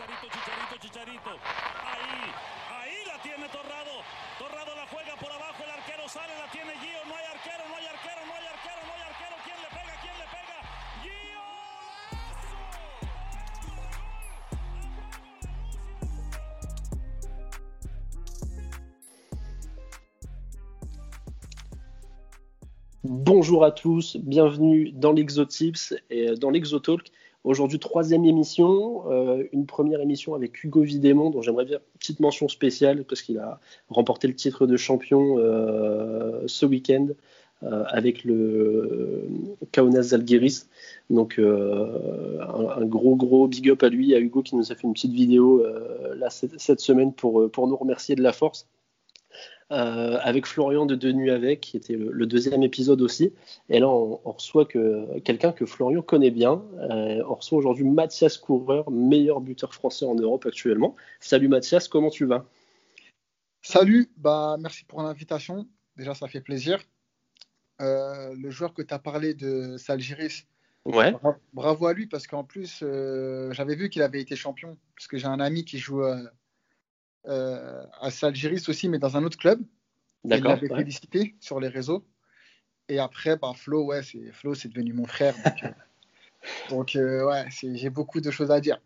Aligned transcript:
Chicharito, 0.00 0.32
Chicharito, 0.32 0.76
Chicharito. 0.80 1.30
Ahí, 1.84 2.32
ahí 2.72 3.04
la 3.06 3.20
tiene 3.20 3.46
Torrado. 3.48 4.00
Torrado 4.38 4.74
la 4.74 4.86
juega 4.86 5.14
por 5.16 5.30
abajo, 5.30 5.62
el 5.62 5.70
arquero 5.70 6.08
sale, 6.08 6.32
la 6.38 6.50
tiene 6.50 6.72
Gio. 6.80 7.04
No 7.06 7.14
hay 7.16 7.26
arquero, 7.26 7.68
no 7.68 7.76
hay 7.76 7.84
arquero, 7.84 8.24
no 8.24 8.32
hay 8.32 8.46
arquero, 8.46 8.80
no 8.86 8.92
hay 8.94 9.02
arquero. 9.12 9.36
¿Quién 9.44 9.60
le 9.60 9.68
pega? 9.68 10.00
¿Quién 10.00 10.16
le 10.16 10.24
pega? 10.32 10.56
Gio. 11.04 11.42
Bonjour 23.02 23.66
à 23.66 23.70
tous, 23.70 24.16
bienvenue 24.16 24.92
dans 24.92 25.12
l'Exotips 25.12 25.92
et 26.08 26.34
dans 26.36 26.48
l'Exotalk. 26.48 27.12
Aujourd'hui, 27.42 27.78
troisième 27.78 28.26
émission, 28.26 29.10
euh, 29.10 29.44
une 29.52 29.64
première 29.64 30.02
émission 30.02 30.34
avec 30.34 30.62
Hugo 30.62 30.82
Vidémon, 30.82 31.30
dont 31.30 31.40
j'aimerais 31.40 31.64
bien 31.64 31.78
une 31.78 31.98
petite 31.98 32.20
mention 32.20 32.48
spéciale 32.48 33.04
parce 33.04 33.22
qu'il 33.22 33.38
a 33.38 33.60
remporté 33.88 34.28
le 34.28 34.34
titre 34.34 34.66
de 34.66 34.76
champion 34.76 35.38
euh, 35.38 36.42
ce 36.46 36.66
week-end 36.66 37.08
euh, 37.62 37.84
avec 37.88 38.24
le 38.24 39.26
Kaunas 39.72 40.02
Zalgiris. 40.02 40.68
Donc, 41.08 41.38
un, 41.38 42.84
gros, 42.84 43.16
gros 43.16 43.48
big 43.48 43.70
up 43.70 43.82
à 43.84 43.88
lui, 43.88 44.14
à 44.14 44.18
Hugo 44.20 44.42
qui 44.42 44.54
nous 44.54 44.70
a 44.70 44.74
fait 44.74 44.86
une 44.86 44.92
petite 44.92 45.12
vidéo 45.12 45.64
là, 46.16 46.28
cette, 46.28 46.60
cette 46.60 46.80
semaine 46.80 47.14
pour, 47.14 47.50
pour 47.50 47.66
nous 47.68 47.76
remercier 47.76 48.16
de 48.16 48.22
la 48.22 48.32
force. 48.32 48.66
Euh, 49.72 50.18
avec 50.22 50.46
Florian 50.46 50.84
de 50.84 50.96
Denu 50.96 51.30
avec, 51.30 51.60
qui 51.60 51.76
était 51.76 51.94
le, 51.94 52.10
le, 52.10 52.26
deuxième 52.26 52.64
épisode 52.64 53.00
aussi. 53.02 53.32
Et 53.68 53.78
là, 53.78 53.88
on, 53.88 54.20
on 54.24 54.32
reçoit 54.32 54.64
que, 54.64 55.20
quelqu'un 55.20 55.52
que 55.52 55.64
Florian 55.64 56.02
connaît 56.02 56.32
bien. 56.32 56.64
Euh, 56.80 57.22
on 57.28 57.34
reçoit 57.36 57.56
aujourd'hui 57.58 57.84
Mathias 57.84 58.36
Coureur, 58.36 58.90
meilleur 58.90 59.40
buteur 59.40 59.72
français 59.72 60.04
en 60.04 60.16
Europe 60.16 60.44
actuellement. 60.44 60.96
Salut 61.20 61.46
Mathias, 61.46 61.86
comment 61.86 62.10
tu 62.10 62.24
vas? 62.24 62.46
Salut, 63.62 64.10
bah, 64.16 64.56
merci 64.58 64.84
pour 64.84 65.02
l'invitation. 65.02 65.68
Déjà, 65.96 66.14
ça 66.14 66.26
fait 66.26 66.40
plaisir. 66.40 66.82
Euh, 67.80 68.34
le 68.34 68.50
joueur 68.50 68.74
que 68.74 68.82
tu 68.82 68.92
as 68.92 68.98
parlé 68.98 69.34
de 69.34 69.76
Salgiris, 69.76 70.46
Ouais. 70.84 71.12
bra- 71.12 71.38
bravo 71.52 71.86
à 71.86 71.92
lui 71.92 72.06
parce 72.06 72.26
qu'en 72.26 72.42
plus, 72.42 72.80
euh, 72.82 73.52
j'avais 73.52 73.76
vu 73.76 73.88
qu'il 73.88 74.02
avait 74.02 74.20
été 74.20 74.34
champion. 74.34 74.76
Parce 74.96 75.06
que 75.06 75.16
j'ai 75.16 75.26
un 75.26 75.38
ami 75.38 75.64
qui 75.64 75.78
joue 75.78 76.02
à 77.26 78.10
Salgiris 78.10 78.68
aussi, 78.68 78.88
mais 78.88 78.98
dans 78.98 79.16
un 79.16 79.24
autre 79.24 79.38
club. 79.38 79.60
Il 80.24 80.30
D'accord. 80.30 80.50
l'avait 80.52 80.70
ouais. 80.70 80.78
félicité 80.78 81.34
sur 81.40 81.60
les 81.60 81.68
réseaux. 81.68 82.04
Et 82.88 82.98
après, 82.98 83.36
bah, 83.36 83.52
Flo, 83.54 83.84
ouais, 83.84 84.02
c'est 84.02 84.32
Flo, 84.32 84.54
c'est 84.54 84.68
devenu 84.68 84.92
mon 84.92 85.06
frère. 85.06 85.34
Donc, 85.44 85.62
euh, 85.64 85.68
donc, 86.70 86.96
euh, 86.96 87.26
ouais, 87.26 87.46
j'ai 87.50 87.90
beaucoup 87.90 88.20
de 88.20 88.30
choses 88.30 88.50
à 88.50 88.60
dire. 88.60 88.80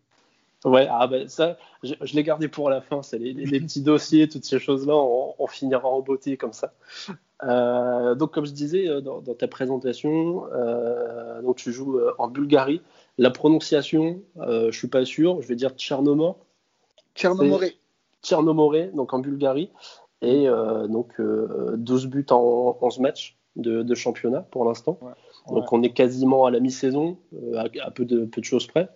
Ouais, 0.63 0.87
ah 0.89 1.05
ben 1.05 1.27
ça, 1.27 1.57
je, 1.83 1.93
je 2.01 2.15
l'ai 2.15 2.23
gardé 2.23 2.47
pour 2.47 2.69
la 2.69 2.81
fin. 2.81 3.03
C'est 3.03 3.19
les, 3.19 3.33
les- 3.33 3.45
les 3.45 3.59
petits 3.59 3.81
dossiers, 3.81 4.27
toutes 4.27 4.45
ces 4.45 4.57
choses-là, 4.59 4.95
on, 4.95 5.35
on 5.37 5.47
finira 5.47 5.87
en 5.87 6.01
beauté 6.01 6.37
comme 6.37 6.53
ça. 6.53 6.73
Euh, 7.43 8.15
donc, 8.15 8.33
comme 8.33 8.45
je 8.45 8.51
disais 8.51 8.87
euh, 8.87 9.01
dans, 9.01 9.21
dans 9.21 9.35
ta 9.35 9.47
présentation, 9.47 10.45
euh, 10.53 11.41
donc 11.41 11.57
tu 11.57 11.71
joues 11.71 11.99
euh, 11.99 12.15
en 12.17 12.27
Bulgarie. 12.29 12.81
La 13.17 13.29
prononciation, 13.29 14.23
euh, 14.37 14.71
je 14.71 14.77
suis 14.77 14.87
pas 14.87 15.05
sûr. 15.05 15.41
Je 15.41 15.47
vais 15.47 15.55
dire 15.55 15.71
Tchernomor, 15.71 16.37
Tchernomoré, 17.13 17.77
Tchernomoré, 18.25 18.87
donc 18.93 19.13
en 19.13 19.19
Bulgarie, 19.19 19.71
et 20.21 20.47
euh, 20.47 20.87
donc 20.87 21.19
euh, 21.19 21.75
12 21.77 22.07
buts 22.07 22.25
en 22.31 22.77
11 22.81 22.99
matchs 22.99 23.37
de, 23.55 23.83
de 23.83 23.95
championnat 23.95 24.41
pour 24.41 24.65
l'instant. 24.65 24.97
Ouais. 25.01 25.11
Donc, 25.53 25.71
on 25.71 25.83
est 25.83 25.93
quasiment 25.93 26.45
à 26.45 26.51
la 26.51 26.59
mi-saison, 26.59 27.17
euh, 27.35 27.57
à, 27.57 27.85
à 27.85 27.91
peu 27.91 28.03
de 28.03 28.25
peu 28.25 28.41
de 28.41 28.45
choses 28.45 28.65
près. 28.67 28.89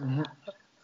Mhm. 0.00 0.22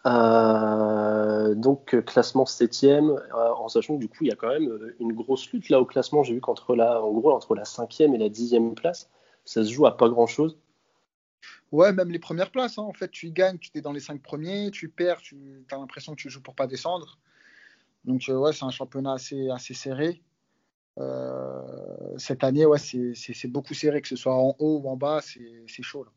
Euh, 0.05 1.53
donc 1.55 1.93
euh, 1.93 2.01
classement 2.01 2.45
7ème, 2.45 3.09
euh, 3.09 3.53
en 3.53 3.67
sachant 3.67 3.95
que 3.95 3.99
du 3.99 4.07
coup 4.07 4.19
il 4.21 4.27
y 4.27 4.31
a 4.31 4.35
quand 4.35 4.47
même 4.47 4.69
euh, 4.69 4.95
une 4.99 5.11
grosse 5.13 5.51
lutte 5.51 5.69
là 5.69 5.81
au 5.81 5.85
classement. 5.85 6.23
J'ai 6.23 6.33
vu 6.33 6.41
qu'entre 6.41 6.75
la, 6.75 7.01
en 7.03 7.11
gros 7.11 7.31
entre 7.31 7.55
la 7.55 7.63
5ème 7.63 8.13
et 8.15 8.17
la 8.17 8.29
10ème 8.29 8.73
place, 8.73 9.09
ça 9.43 9.63
se 9.63 9.71
joue 9.71 9.85
à 9.85 9.97
pas 9.97 10.07
grand 10.07 10.27
chose. 10.27 10.57
Ouais, 11.71 11.91
même 11.91 12.09
les 12.09 12.19
premières 12.19 12.51
places. 12.51 12.77
hein. 12.77 12.83
En 12.83 12.93
fait, 12.93 13.11
tu 13.11 13.31
gagnes, 13.31 13.57
tu 13.57 13.69
es 13.75 13.81
dans 13.81 13.91
les 13.91 13.99
cinq 13.99 14.21
premiers, 14.21 14.71
tu 14.71 14.87
perds, 14.87 15.17
tu 15.21 15.65
as 15.71 15.75
l'impression 15.75 16.15
que 16.15 16.21
tu 16.21 16.29
joues 16.29 16.41
pour 16.41 16.55
pas 16.55 16.67
descendre. 16.67 17.17
Donc, 18.07 18.27
euh, 18.29 18.37
ouais, 18.37 18.53
c'est 18.53 18.65
un 18.65 18.71
championnat 18.71 19.13
assez, 19.13 19.49
assez 19.49 19.73
serré. 19.75 20.23
Euh, 20.97 21.61
cette 22.17 22.43
année, 22.43 22.65
ouais, 22.65 22.79
c'est 22.79 23.47
beaucoup 23.47 23.75
serré, 23.75 24.01
que 24.01 24.07
ce 24.07 24.15
soit 24.15 24.33
en 24.33 24.55
haut 24.57 24.81
ou 24.83 24.89
en 24.89 24.95
bas, 24.97 25.19
c'est 25.21 25.83
chaud. 25.83 26.05
là. 26.05 26.11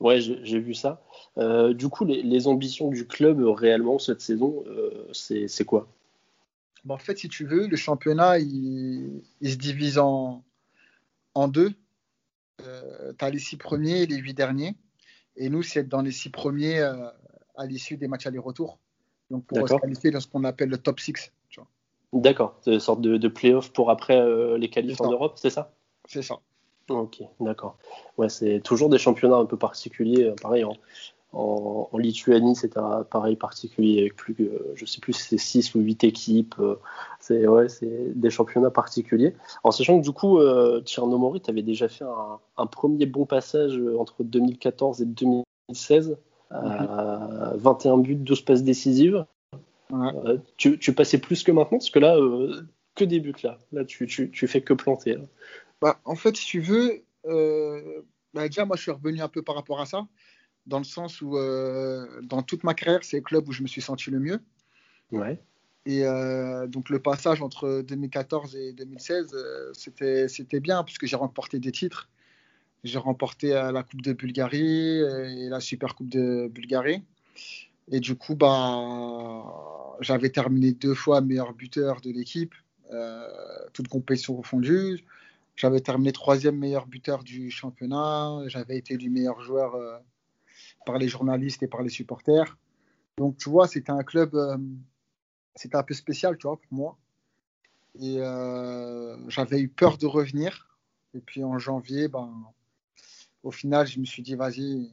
Ouais, 0.00 0.20
j'ai 0.20 0.60
vu 0.60 0.74
ça. 0.74 1.02
Euh, 1.38 1.74
du 1.74 1.88
coup, 1.88 2.04
les, 2.04 2.22
les 2.22 2.46
ambitions 2.46 2.88
du 2.88 3.06
club 3.06 3.40
euh, 3.40 3.50
réellement 3.50 3.98
cette 3.98 4.20
saison, 4.20 4.64
euh, 4.68 5.12
c'est 5.12 5.64
quoi? 5.64 5.88
Bon, 6.84 6.94
en 6.94 6.98
fait, 6.98 7.18
si 7.18 7.28
tu 7.28 7.44
veux, 7.44 7.66
le 7.66 7.76
championnat, 7.76 8.38
il, 8.38 9.24
il 9.40 9.50
se 9.50 9.56
divise 9.56 9.98
en, 9.98 10.44
en 11.34 11.48
deux. 11.48 11.72
Tu 12.58 12.64
as 13.24 13.30
les 13.30 13.40
six 13.40 13.56
premiers 13.56 14.02
et 14.02 14.06
les 14.06 14.16
huit 14.16 14.34
derniers. 14.34 14.76
Et 15.36 15.48
nous, 15.50 15.64
c'est 15.64 15.80
être 15.80 15.88
dans 15.88 16.02
les 16.02 16.12
six 16.12 16.30
premiers 16.30 16.80
à 16.80 17.66
l'issue 17.66 17.96
des 17.96 18.06
matchs 18.06 18.26
aller-retour. 18.26 18.78
Donc, 19.30 19.44
pour 19.44 19.68
se 19.68 19.74
qualifier 19.74 20.10
dans 20.10 20.20
ce 20.20 20.26
qu'on 20.26 20.44
appelle 20.44 20.68
le 20.70 20.78
top 20.78 21.00
6. 21.00 21.32
Tu 21.50 21.60
vois. 21.60 21.68
D'accord, 22.12 22.56
c'est 22.62 22.72
une 22.72 22.80
sorte 22.80 23.00
de, 23.02 23.16
de 23.16 23.28
play-off 23.28 23.72
pour 23.72 23.90
après 23.90 24.18
euh, 24.18 24.56
les 24.56 24.70
qualifs 24.70 25.00
en. 25.00 25.10
Europe, 25.10 25.34
c'est 25.36 25.50
ça? 25.50 25.72
C'est 26.08 26.22
ça. 26.22 26.38
Ok, 26.88 27.20
d'accord. 27.40 27.76
Ouais, 28.16 28.30
c'est 28.30 28.60
toujours 28.60 28.88
des 28.88 28.96
championnats 28.96 29.36
un 29.36 29.44
peu 29.44 29.58
particuliers. 29.58 30.24
euh, 30.24 30.34
Pareil, 30.40 30.64
en, 30.64 30.72
en, 31.34 31.90
en 31.92 31.98
Lituanie, 31.98 32.56
c'est 32.56 32.78
un 32.78 33.04
pareil 33.04 33.36
particulier 33.36 34.00
avec 34.00 34.16
plus 34.16 34.34
que, 34.34 34.72
je 34.74 34.86
sais 34.86 34.98
plus 35.00 35.12
si 35.12 35.24
c'est 35.24 35.36
6 35.36 35.74
ou 35.74 35.80
8 35.80 36.04
équipes. 36.04 36.54
euh, 36.60 36.76
C'est 37.20 37.46
ouais, 37.46 37.66
des 37.82 38.30
championnats 38.30 38.70
particuliers. 38.70 39.36
En 39.62 39.70
sachant 39.70 39.98
que 39.98 40.04
du 40.04 40.12
coup, 40.12 40.38
euh, 40.38 40.80
Tchernomoré, 40.80 41.40
tu 41.40 41.50
avais 41.50 41.60
déjà 41.60 41.88
fait 41.88 42.04
un, 42.04 42.38
un 42.56 42.66
premier 42.66 43.04
bon 43.04 43.26
passage 43.26 43.78
entre 43.98 44.24
2014 44.24 45.02
et 45.02 45.04
2016. 45.04 46.16
Euh, 46.52 47.56
21 47.56 47.98
buts, 47.98 48.14
12 48.14 48.42
passes 48.42 48.62
décisives. 48.62 49.24
Ouais. 49.90 50.10
Euh, 50.26 50.38
tu, 50.56 50.78
tu 50.78 50.92
passais 50.92 51.18
plus 51.18 51.42
que 51.42 51.52
maintenant 51.52 51.78
parce 51.78 51.90
que 51.90 51.98
là, 51.98 52.16
euh, 52.16 52.62
que 52.94 53.04
des 53.04 53.20
buts 53.20 53.34
là. 53.42 53.58
Là, 53.72 53.84
tu, 53.84 54.06
tu, 54.06 54.30
tu 54.30 54.46
fais 54.46 54.60
que 54.60 54.74
planter. 54.74 55.14
là. 55.14 55.22
Bah, 55.80 56.00
en 56.04 56.16
fait, 56.16 56.36
si 56.36 56.46
tu 56.46 56.60
veux, 56.60 57.02
euh, 57.26 58.02
bah, 58.34 58.48
déjà, 58.48 58.64
moi, 58.64 58.76
je 58.76 58.82
suis 58.82 58.90
revenu 58.90 59.20
un 59.20 59.28
peu 59.28 59.42
par 59.42 59.54
rapport 59.54 59.80
à 59.80 59.86
ça, 59.86 60.06
dans 60.66 60.78
le 60.78 60.84
sens 60.84 61.22
où, 61.22 61.36
euh, 61.36 62.20
dans 62.22 62.42
toute 62.42 62.64
ma 62.64 62.74
carrière, 62.74 63.04
c'est 63.04 63.18
le 63.18 63.22
club 63.22 63.48
où 63.48 63.52
je 63.52 63.62
me 63.62 63.68
suis 63.68 63.80
senti 63.80 64.10
le 64.10 64.18
mieux. 64.18 64.40
Ouais. 65.12 65.40
Et 65.86 66.04
euh, 66.04 66.66
donc, 66.66 66.90
le 66.90 66.98
passage 66.98 67.40
entre 67.40 67.82
2014 67.82 68.56
et 68.56 68.72
2016, 68.72 69.32
euh, 69.32 69.70
c'était, 69.72 70.28
c'était 70.28 70.60
bien, 70.60 70.84
puisque 70.84 71.06
j'ai 71.06 71.16
remporté 71.16 71.58
des 71.58 71.72
titres. 71.72 72.08
J'ai 72.84 72.98
remporté 72.98 73.54
euh, 73.54 73.72
la 73.72 73.82
Coupe 73.82 74.02
de 74.02 74.12
Bulgarie 74.12 75.02
euh, 75.02 75.28
et 75.28 75.48
la 75.48 75.60
Super 75.60 75.94
Coupe 75.94 76.08
de 76.08 76.48
Bulgarie. 76.48 77.02
Et 77.90 78.00
du 78.00 78.14
coup, 78.14 78.36
bah, 78.36 79.96
j'avais 80.00 80.30
terminé 80.30 80.72
deux 80.72 80.94
fois 80.94 81.20
meilleur 81.20 81.54
buteur 81.54 82.00
de 82.00 82.10
l'équipe, 82.10 82.54
euh, 82.92 83.26
toute 83.72 83.88
compétition 83.88 84.34
confondue. 84.34 85.04
J'avais 85.56 85.80
terminé 85.80 86.12
troisième 86.12 86.56
meilleur 86.56 86.86
buteur 86.86 87.24
du 87.24 87.50
championnat. 87.50 88.42
J'avais 88.46 88.78
été 88.78 88.94
élu 88.94 89.10
meilleur 89.10 89.40
joueur 89.40 89.74
euh, 89.74 89.98
par 90.86 90.98
les 90.98 91.08
journalistes 91.08 91.62
et 91.62 91.66
par 91.66 91.82
les 91.82 91.88
supporters. 91.88 92.56
Donc, 93.16 93.36
tu 93.38 93.50
vois, 93.50 93.66
c'était 93.66 93.90
un 93.90 94.04
club, 94.04 94.36
c'était 95.56 95.74
un 95.76 95.82
peu 95.82 95.94
spécial, 95.94 96.36
tu 96.38 96.46
vois, 96.46 96.60
pour 96.60 96.72
moi. 96.72 96.96
Et 97.98 98.18
j'avais 99.26 99.60
eu 99.60 99.68
peur 99.68 99.98
de 99.98 100.06
revenir. 100.06 100.78
Et 101.14 101.20
puis 101.20 101.42
en 101.42 101.58
janvier, 101.58 102.06
ben, 102.06 102.30
au 103.48 103.50
final, 103.50 103.86
je 103.86 103.98
me 103.98 104.04
suis 104.04 104.22
dit, 104.22 104.34
vas-y, 104.34 104.90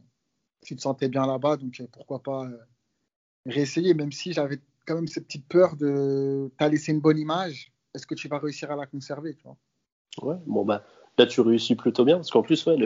tu 0.64 0.78
te 0.78 0.82
sentais 0.82 1.10
bien 1.10 1.28
là-bas, 1.28 1.58
donc 1.58 1.82
euh, 1.82 1.88
pourquoi 1.92 2.24
pas 2.24 2.46
euh, 2.46 2.58
réessayer, 3.46 3.94
même 3.94 4.14
si 4.14 4.32
j'avais 4.32 4.60
quand 4.88 4.96
même 4.96 5.08
cette 5.08 5.26
petite 5.26 5.46
peur 5.46 5.76
de 5.76 6.50
t'as 6.58 6.70
laissé 6.70 6.94
une 6.94 7.02
bonne 7.02 7.18
image, 7.18 7.74
est-ce 7.94 8.08
que 8.08 8.16
tu 8.16 8.30
vas 8.30 8.40
réussir 8.40 8.72
à 8.72 8.78
la 8.78 8.86
conserver, 8.86 9.36
tu 9.36 9.44
vois? 9.44 9.58
Ouais, 10.22 10.38
bon 10.48 10.64
bah 10.64 10.86
là 11.18 11.26
tu 11.26 11.42
réussis 11.42 11.76
plutôt 11.76 12.06
bien 12.06 12.16
parce 12.16 12.32
qu'en 12.32 12.44
plus 12.44 12.66
ouais, 12.66 12.78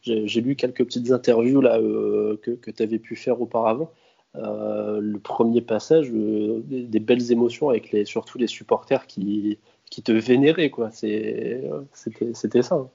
j'ai 0.00 0.40
lu 0.40 0.56
quelques 0.56 0.84
petites 0.86 1.10
interviews 1.10 1.60
là 1.60 1.76
euh, 1.78 2.38
que, 2.42 2.52
que 2.52 2.70
tu 2.70 2.82
avais 2.82 2.98
pu 2.98 3.14
faire 3.16 3.42
auparavant. 3.42 3.92
Le 4.34 5.18
premier 5.18 5.60
passage, 5.60 6.10
des, 6.10 7.00
belles 7.00 7.30
émotions 7.30 7.68
avec 7.68 7.90
les 7.90 8.06
surtout 8.06 8.38
les 8.38 8.46
supporters 8.46 9.06
qui, 9.06 9.58
qui 9.90 10.02
te 10.02 10.12
vénéraient 10.12 10.70
quoi. 10.70 10.90
C'était 10.92 12.62
ça. 12.62 12.76
hein. 12.76 12.90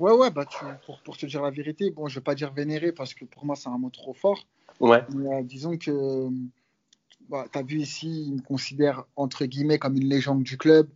Ouais, 0.00 0.12
ouais, 0.12 0.30
bah, 0.30 0.46
tu, 0.46 0.64
pour, 0.86 0.98
pour 1.02 1.18
te 1.18 1.26
dire 1.26 1.42
la 1.42 1.50
vérité, 1.50 1.90
bon, 1.90 2.08
je 2.08 2.14
vais 2.14 2.22
pas 2.22 2.34
dire 2.34 2.50
vénérer 2.54 2.90
parce 2.90 3.12
que 3.12 3.26
pour 3.26 3.44
moi, 3.44 3.54
c'est 3.54 3.68
un 3.68 3.76
mot 3.76 3.90
trop 3.90 4.14
fort. 4.14 4.46
Ouais, 4.80 5.04
Mais 5.14 5.28
euh, 5.28 5.42
disons 5.42 5.76
que, 5.76 6.26
bah, 7.28 7.44
tu 7.52 7.58
as 7.58 7.62
vu 7.62 7.80
ici, 7.80 8.24
ils 8.28 8.36
me 8.36 8.40
considèrent 8.40 9.04
entre 9.14 9.44
guillemets 9.44 9.78
comme 9.78 9.96
une 9.96 10.08
légende 10.08 10.42
du 10.42 10.56
club. 10.56 10.88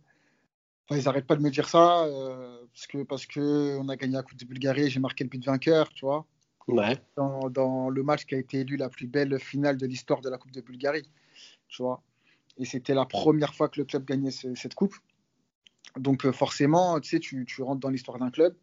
Enfin, 0.89 0.99
ils 0.99 1.05
n'arrêtent 1.05 1.27
pas 1.27 1.35
de 1.35 1.43
me 1.43 1.51
dire 1.51 1.69
ça 1.69 2.05
euh, 2.05 2.57
parce 2.73 2.87
que 2.87 3.03
parce 3.03 3.25
que 3.27 3.77
on 3.77 3.89
a 3.89 3.95
gagné 3.95 4.13
la 4.13 4.23
Coupe 4.23 4.37
de 4.37 4.45
Bulgarie, 4.45 4.89
j'ai 4.89 4.99
marqué 4.99 5.23
le 5.23 5.29
but 5.29 5.45
vainqueur, 5.45 5.89
tu 5.89 6.05
vois. 6.05 6.25
Ouais. 6.67 6.99
Dans, 7.15 7.51
dans, 7.51 7.89
le 7.89 8.01
match 8.01 8.25
qui 8.25 8.33
a 8.33 8.39
été 8.39 8.61
élu 8.61 8.75
la 8.75 8.89
plus 8.89 9.05
belle 9.05 9.39
finale 9.39 9.77
de 9.77 9.85
l'histoire 9.85 10.21
de 10.21 10.29
la 10.29 10.39
Coupe 10.39 10.51
de 10.51 10.61
Bulgarie. 10.61 11.07
Tu 11.67 11.83
vois. 11.83 12.01
Et 12.57 12.65
c'était 12.65 12.95
la 12.95 13.05
première 13.05 13.53
fois 13.53 13.69
que 13.69 13.79
le 13.79 13.85
club 13.85 14.03
gagnait 14.05 14.31
cette 14.31 14.73
coupe. 14.73 14.95
Donc 15.95 16.29
forcément, 16.31 16.99
tu 16.99 17.09
sais, 17.09 17.19
tu, 17.19 17.45
tu 17.45 17.61
rentres 17.61 17.81
dans 17.81 17.89
l'histoire 17.89 18.17
d'un 18.17 18.31
club. 18.31 18.55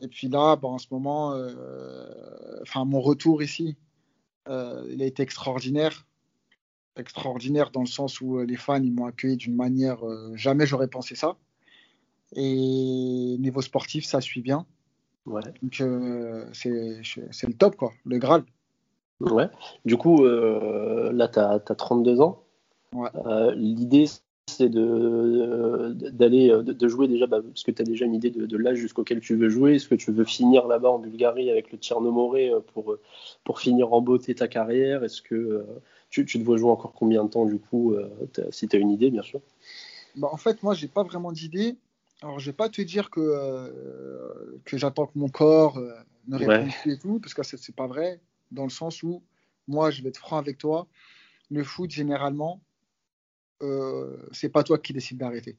Et 0.00 0.08
puis 0.08 0.28
là, 0.28 0.58
en 0.62 0.78
ce 0.78 0.86
moment, 0.90 1.32
euh, 1.32 2.06
enfin 2.62 2.84
mon 2.84 3.00
retour 3.00 3.42
ici, 3.42 3.76
euh, 4.48 4.86
il 4.90 5.02
a 5.02 5.06
été 5.06 5.22
extraordinaire. 5.22 6.06
Extraordinaire 6.96 7.70
dans 7.70 7.80
le 7.80 7.86
sens 7.86 8.20
où 8.20 8.38
les 8.38 8.56
fans 8.56 8.82
ils 8.82 8.92
m'ont 8.92 9.06
accueilli 9.06 9.36
d'une 9.36 9.54
manière 9.54 9.98
jamais 10.34 10.66
j'aurais 10.66 10.88
pensé 10.88 11.14
ça. 11.14 11.36
Et 12.34 13.36
niveau 13.38 13.60
sportif, 13.60 14.04
ça 14.04 14.20
suit 14.20 14.40
bien. 14.40 14.66
Ouais. 15.26 15.42
Donc 15.62 15.80
euh, 15.80 16.46
c'est 16.52 17.46
le 17.46 17.54
top, 17.54 17.76
quoi, 17.76 17.92
le 18.04 18.18
Graal. 18.18 18.44
Ouais. 19.20 19.48
Du 19.84 19.96
coup, 19.96 20.24
euh, 20.24 21.10
là, 21.12 21.28
tu 21.28 21.38
as, 21.38 21.58
32 21.58 22.20
ans. 22.20 22.44
Ouais. 22.92 23.08
Euh, 23.26 23.52
L'idée, 23.54 24.06
c'est 24.48 24.68
de, 24.68 25.92
d'aller 26.10 26.48
de, 26.48 26.88
jouer 26.88 27.08
déjà, 27.08 27.26
bah, 27.26 27.40
parce 27.42 27.62
que 27.62 27.70
tu 27.70 27.82
as 27.82 27.84
déjà 27.84 28.04
une 28.04 28.14
idée 28.14 28.30
de, 28.30 28.56
l'âge 28.56 28.78
jusqu'auquel 28.78 29.20
tu 29.20 29.36
veux 29.36 29.48
jouer. 29.48 29.76
Est-ce 29.76 29.88
que 29.88 29.94
tu 29.94 30.12
veux 30.12 30.24
finir 30.24 30.66
là-bas 30.66 30.90
en 30.90 30.98
Bulgarie 30.98 31.50
avec 31.50 31.72
le 31.72 31.78
Tchernomoré 31.78 32.52
pour, 32.72 32.96
pour 33.44 33.60
finir 33.60 33.92
en 33.92 34.00
beauté 34.00 34.34
ta 34.34 34.48
carrière? 34.48 35.04
Est-ce 35.04 35.20
que 35.20 35.66
tu, 36.10 36.24
tu 36.24 36.38
te 36.38 36.44
vois 36.44 36.56
jouer 36.56 36.70
encore 36.70 36.92
combien 36.92 37.24
de 37.24 37.30
temps, 37.30 37.44
du 37.44 37.58
coup, 37.58 37.96
si 38.50 38.68
tu 38.68 38.76
as 38.76 38.78
une 38.78 38.90
idée, 38.90 39.10
bien 39.10 39.22
sûr? 39.22 39.40
Bah, 40.16 40.28
En 40.32 40.36
fait, 40.36 40.62
moi, 40.62 40.74
j'ai 40.74 40.88
pas 40.88 41.02
vraiment 41.02 41.32
d'idée. 41.32 41.76
Alors, 42.22 42.38
je 42.38 42.46
vais 42.46 42.56
pas 42.56 42.68
te 42.68 42.80
dire 42.80 43.10
que, 43.10 43.20
euh, 43.20 44.58
que 44.64 44.78
j'attends 44.78 45.06
que 45.06 45.18
mon 45.18 45.28
corps 45.28 45.76
euh, 45.76 45.92
ne 46.28 46.36
réponde 46.36 46.70
plus 46.80 46.92
et 46.92 46.98
tout, 46.98 47.20
parce 47.20 47.34
que 47.34 47.42
c'est 47.42 47.74
pas 47.74 47.86
vrai, 47.86 48.20
dans 48.50 48.64
le 48.64 48.70
sens 48.70 49.02
où, 49.02 49.22
moi, 49.68 49.90
je 49.90 50.02
vais 50.02 50.08
être 50.08 50.16
franc 50.16 50.38
avec 50.38 50.56
toi, 50.56 50.86
le 51.50 51.62
foot, 51.62 51.90
généralement, 51.90 52.60
euh, 53.62 54.16
c'est 54.32 54.48
pas 54.48 54.62
toi 54.62 54.78
qui 54.78 54.92
décides 54.92 55.18
d'arrêter. 55.18 55.56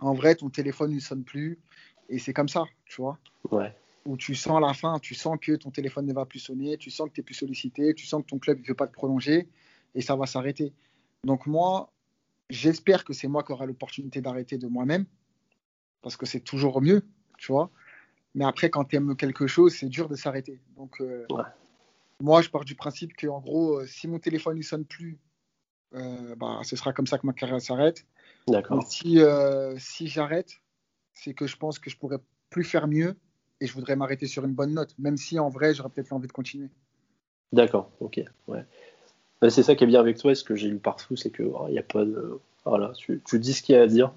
En 0.00 0.14
vrai, 0.14 0.34
ton 0.34 0.48
téléphone 0.48 0.94
ne 0.94 1.00
sonne 1.00 1.24
plus, 1.24 1.58
et 2.08 2.18
c'est 2.18 2.32
comme 2.32 2.48
ça, 2.48 2.64
tu 2.86 3.00
vois. 3.00 3.18
Ouais. 3.50 3.74
Où 4.06 4.16
tu 4.16 4.34
sens 4.34 4.60
la 4.60 4.72
fin, 4.74 4.98
tu 4.98 5.14
sens 5.14 5.36
que 5.40 5.52
ton 5.52 5.70
téléphone 5.70 6.06
ne 6.06 6.12
va 6.12 6.24
plus 6.24 6.38
sonner, 6.38 6.76
tu 6.78 6.90
sens 6.90 7.08
que 7.08 7.14
tu 7.14 7.20
es 7.20 7.24
plus 7.24 7.34
sollicité, 7.34 7.94
tu 7.94 8.06
sens 8.06 8.22
que 8.22 8.28
ton 8.28 8.38
club 8.38 8.60
ne 8.60 8.66
veut 8.66 8.74
pas 8.74 8.86
te 8.86 8.92
prolonger, 8.92 9.48
et 9.94 10.00
ça 10.00 10.16
va 10.16 10.26
s'arrêter. 10.26 10.72
Donc, 11.24 11.46
moi, 11.46 11.92
j'espère 12.48 13.04
que 13.04 13.12
c'est 13.12 13.28
moi 13.28 13.42
qui 13.42 13.52
aurai 13.52 13.66
l'opportunité 13.66 14.20
d'arrêter 14.20 14.56
de 14.56 14.66
moi-même 14.66 15.04
parce 16.02 16.16
que 16.16 16.26
c'est 16.26 16.40
toujours 16.40 16.80
mieux, 16.80 17.02
tu 17.38 17.52
vois. 17.52 17.70
Mais 18.34 18.44
après, 18.44 18.70
quand 18.70 18.84
tu 18.84 18.96
aimes 18.96 19.16
quelque 19.16 19.46
chose, 19.46 19.74
c'est 19.74 19.88
dur 19.88 20.08
de 20.08 20.16
s'arrêter. 20.16 20.60
Donc, 20.76 21.00
euh, 21.00 21.26
moi, 22.20 22.40
je 22.42 22.50
pars 22.50 22.64
du 22.64 22.74
principe 22.74 23.16
que, 23.16 23.26
en 23.26 23.40
gros, 23.40 23.80
euh, 23.80 23.86
si 23.86 24.06
mon 24.06 24.18
téléphone 24.18 24.56
ne 24.56 24.62
sonne 24.62 24.84
plus, 24.84 25.18
bah, 25.92 26.60
ce 26.62 26.76
sera 26.76 26.92
comme 26.92 27.06
ça 27.06 27.18
que 27.18 27.26
ma 27.26 27.32
carrière 27.32 27.60
s'arrête. 27.60 28.04
D'accord. 28.46 28.82
Si, 28.86 29.20
si 29.78 30.08
j'arrête, 30.08 30.52
c'est 31.14 31.34
que 31.34 31.46
je 31.46 31.56
pense 31.56 31.78
que 31.78 31.90
je 31.90 31.96
pourrais 31.96 32.18
plus 32.50 32.64
faire 32.64 32.88
mieux 32.88 33.16
et 33.60 33.66
je 33.66 33.72
voudrais 33.72 33.96
m'arrêter 33.96 34.26
sur 34.26 34.44
une 34.44 34.54
bonne 34.54 34.74
note, 34.74 34.94
même 34.98 35.16
si 35.16 35.38
en 35.38 35.48
vrai, 35.48 35.74
j'aurais 35.74 35.88
peut-être 35.88 36.12
envie 36.12 36.28
de 36.28 36.32
continuer. 36.32 36.68
D'accord, 37.52 37.90
ok. 38.00 38.20
Ouais. 38.46 38.64
C'est 39.48 39.62
ça 39.62 39.74
qui 39.74 39.84
est 39.84 39.86
bien 39.86 40.00
avec 40.00 40.18
toi, 40.18 40.32
et 40.32 40.34
ce 40.34 40.44
que 40.44 40.54
j'ai 40.54 40.68
lu 40.68 40.78
partout, 40.78 41.16
c'est 41.16 41.30
que 41.30 41.42
il 41.42 41.50
oh, 41.52 41.68
n'y 41.68 41.78
a 41.78 41.82
pas 41.82 42.04
de. 42.04 42.40
Voilà, 42.64 42.92
tu, 42.96 43.22
tu, 43.24 43.38
dis 43.38 43.54
ce 43.54 43.62
qu'il 43.62 43.74
y 43.74 43.78
a 43.78 43.82
à 43.82 43.86
dire. 43.86 44.12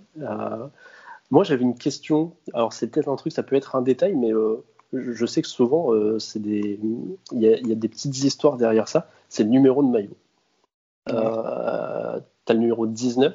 Moi, 1.29 1.43
j'avais 1.45 1.61
une 1.61 1.77
question. 1.77 2.33
Alors, 2.53 2.73
c'est 2.73 2.87
peut-être 2.87 3.07
un 3.07 3.15
truc, 3.15 3.31
ça 3.31 3.43
peut 3.43 3.55
être 3.55 3.75
un 3.75 3.81
détail, 3.81 4.15
mais 4.15 4.33
euh, 4.33 4.63
je 4.93 5.25
sais 5.25 5.41
que 5.41 5.47
souvent, 5.47 5.93
euh, 5.93 6.19
c'est 6.19 6.41
des, 6.41 6.79
il 7.31 7.41
y, 7.41 7.71
a 7.71 7.75
des 7.75 7.87
petites 7.87 8.17
histoires 8.23 8.57
derrière 8.57 8.87
ça. 8.87 9.09
C'est 9.29 9.43
le 9.43 9.49
numéro 9.49 9.81
de 9.83 9.89
maillot. 9.89 10.17
Euh, 11.09 12.19
tu 12.45 12.51
as 12.51 12.53
le 12.53 12.59
numéro 12.59 12.87
19. 12.87 13.33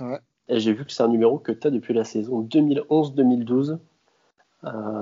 Ouais. 0.00 0.20
Et 0.48 0.60
j'ai 0.60 0.72
vu 0.72 0.84
que 0.84 0.92
c'est 0.92 1.02
un 1.02 1.08
numéro 1.08 1.38
que 1.38 1.52
tu 1.52 1.66
as 1.66 1.70
depuis 1.70 1.94
la 1.94 2.04
saison 2.04 2.42
2011-2012. 2.42 3.78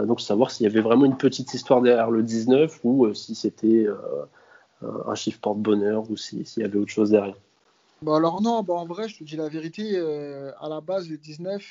donc, 0.06 0.20
savoir 0.20 0.50
s'il 0.50 0.64
y 0.64 0.67
avait 0.69 0.81
vraiment 0.81 1.05
une 1.05 1.17
petite 1.17 1.55
histoire 1.55 1.82
derrière 1.82 2.11
le 2.11 2.23
19 2.23 2.81
ou 2.85 3.14
si 3.14 3.35
c'était 3.35 3.87
un 4.82 5.14
chiffre 5.14 5.41
porte-bonheur 5.41 6.11
ou 6.11 6.17
s'il 6.17 6.44
y 6.56 6.64
avait 6.64 6.79
autre 6.79 6.91
chose 6.91 7.11
derrière. 7.11 7.37
Bah 8.03 8.17
alors 8.17 8.43
non, 8.43 8.62
bah 8.62 8.75
en 8.75 8.87
vrai, 8.87 9.09
je 9.09 9.19
te 9.19 9.25
dis 9.25 9.37
la 9.37 9.49
vérité, 9.49 9.99
à 9.99 10.69
la 10.69 10.81
base, 10.81 11.09
le 11.09 11.17
19, 11.17 11.62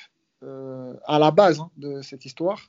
euh, 0.42 0.94
à 1.06 1.18
la 1.18 1.30
base 1.30 1.60
hein, 1.60 1.70
de 1.76 2.02
cette 2.02 2.24
histoire, 2.24 2.60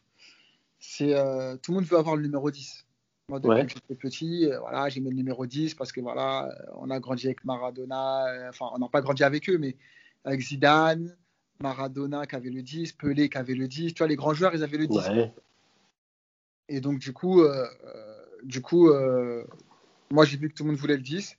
c'est 0.79 1.13
euh, 1.13 1.57
tout 1.57 1.71
le 1.71 1.77
monde 1.77 1.85
veut 1.85 1.97
avoir 1.97 2.15
le 2.15 2.23
numéro 2.23 2.49
10. 2.49 2.85
Moi, 3.29 3.41
depuis 3.41 3.65
que 3.67 3.73
j'étais 3.73 3.95
petit, 3.95 4.45
euh, 4.45 4.59
voilà, 4.61 4.87
j'ai 4.87 5.01
mis 5.01 5.09
le 5.09 5.15
numéro 5.15 5.45
10 5.45 5.73
parce 5.73 5.91
que 5.91 5.99
voilà, 5.99 6.49
on 6.77 6.89
a 6.89 6.99
grandi 7.01 7.25
avec 7.25 7.43
Maradona, 7.43 8.47
enfin, 8.47 8.69
on 8.73 8.79
n'a 8.79 8.87
pas 8.87 9.01
grandi 9.01 9.23
avec 9.25 9.49
eux, 9.49 9.57
mais 9.57 9.75
avec 10.23 10.39
Zidane, 10.39 11.13
Maradona 11.59 12.25
qui 12.25 12.35
avait 12.37 12.49
le 12.49 12.61
10, 12.61 12.93
Pelé 12.93 13.27
qui 13.27 13.37
avait 13.37 13.53
le 13.53 13.67
10, 13.67 13.93
tu 13.93 13.97
vois, 13.97 14.07
les 14.07 14.15
grands 14.15 14.33
joueurs, 14.33 14.55
ils 14.55 14.63
avaient 14.63 14.77
le 14.77 14.87
10. 14.87 14.99
Et 16.69 16.79
donc, 16.79 16.99
du 16.99 17.11
coup, 17.11 17.43
du 18.43 18.61
coup 18.61 18.89
moi, 20.09 20.23
j'ai 20.23 20.37
vu 20.37 20.49
que 20.49 20.55
tout 20.55 20.63
le 20.63 20.69
monde 20.69 20.79
voulait 20.79 20.95
le 20.95 21.03
10. 21.03 21.35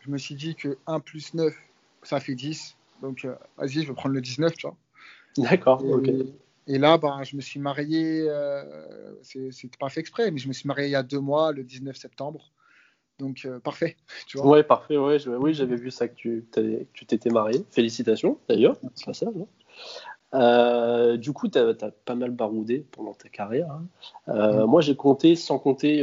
Je 0.00 0.10
me 0.10 0.18
suis 0.18 0.34
dit 0.34 0.56
que 0.56 0.76
1 0.88 0.98
plus 0.98 1.34
9, 1.34 1.54
ça 2.02 2.18
fait 2.18 2.34
10. 2.34 2.76
Donc, 3.02 3.28
vas-y, 3.56 3.82
je 3.82 3.88
vais 3.88 3.94
prendre 3.94 4.14
le 4.14 4.20
19, 4.20 4.54
tu 4.54 4.66
vois. 4.66 4.76
D'accord, 5.38 5.84
ok. 5.84 6.10
Et 6.66 6.78
là, 6.78 6.98
ben, 6.98 7.22
je 7.22 7.36
me 7.36 7.40
suis 7.40 7.60
marié, 7.60 8.26
euh, 8.28 8.62
c'est 9.22 9.76
pas 9.78 9.88
fait 9.88 10.00
exprès, 10.00 10.30
mais 10.30 10.38
je 10.38 10.48
me 10.48 10.52
suis 10.52 10.66
marié 10.66 10.88
il 10.88 10.90
y 10.90 10.96
a 10.96 11.02
deux 11.02 11.20
mois, 11.20 11.52
le 11.52 11.62
19 11.62 11.96
septembre. 11.96 12.52
Donc, 13.18 13.42
euh, 13.44 13.60
parfait. 13.60 13.96
Tu 14.26 14.38
vois 14.38 14.48
ouais, 14.48 14.62
parfait. 14.62 14.96
Ouais, 14.96 15.18
oui, 15.26 15.54
j'avais 15.54 15.76
vu 15.76 15.90
ça 15.90 16.08
que 16.08 16.14
tu 16.14 17.06
t'étais 17.06 17.30
marié. 17.30 17.64
Félicitations, 17.70 18.38
d'ailleurs. 18.48 18.78
C'est 18.94 19.14
ça, 19.14 19.26
euh, 20.34 21.16
du 21.16 21.32
coup, 21.32 21.48
tu 21.48 21.56
as, 21.58 21.74
pas 22.04 22.14
mal 22.16 22.32
baroudé 22.32 22.84
pendant 22.90 23.14
ta 23.14 23.28
carrière. 23.28 23.70
Hein. 23.70 23.86
Euh, 24.28 24.66
mm. 24.66 24.70
Moi, 24.70 24.80
j'ai 24.80 24.96
compté, 24.96 25.36
sans 25.36 25.58
compter, 25.58 26.00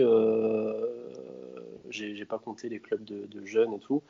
j'ai 1.90 2.26
pas 2.26 2.40
compté 2.40 2.70
les 2.70 2.80
clubs 2.80 3.04
de, 3.04 3.26
de 3.28 3.46
jeunes 3.46 3.74
et 3.74 3.80
tout. 3.80 4.02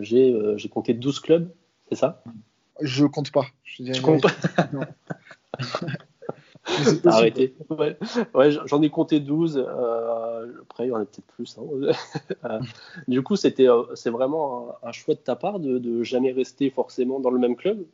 j'ai 0.00 0.68
compté 0.70 0.94
12 0.94 1.20
clubs, 1.20 1.50
c'est 1.88 1.96
ça? 1.96 2.22
Je 2.80 3.04
compte 3.04 3.32
pas. 3.32 3.46
Je 3.64 4.00
compte 4.00 4.22
pas? 4.22 4.30
Arrêtez. 7.04 7.54
Ouais, 7.70 7.96
ouais 8.34 8.50
j'en 8.50 8.82
ai 8.82 8.90
compté 8.90 9.20
12. 9.20 9.64
Euh, 9.64 10.62
après, 10.62 10.86
il 10.86 10.88
y 10.88 10.92
en 10.92 10.96
a 10.96 11.04
peut-être 11.04 11.26
plus. 11.26 11.58
Hein. 11.58 11.92
Euh, 12.44 12.60
du 13.08 13.22
coup, 13.22 13.34
c'était, 13.34 13.68
euh, 13.68 13.82
c'est 13.94 14.10
vraiment 14.10 14.76
un, 14.82 14.92
choix 14.92 15.14
de 15.14 15.20
ta 15.20 15.36
part 15.36 15.58
de, 15.58 15.78
de, 15.78 16.02
jamais 16.02 16.32
rester 16.32 16.70
forcément 16.70 17.18
dans 17.18 17.30
le 17.30 17.38
même 17.38 17.56
club, 17.56 17.84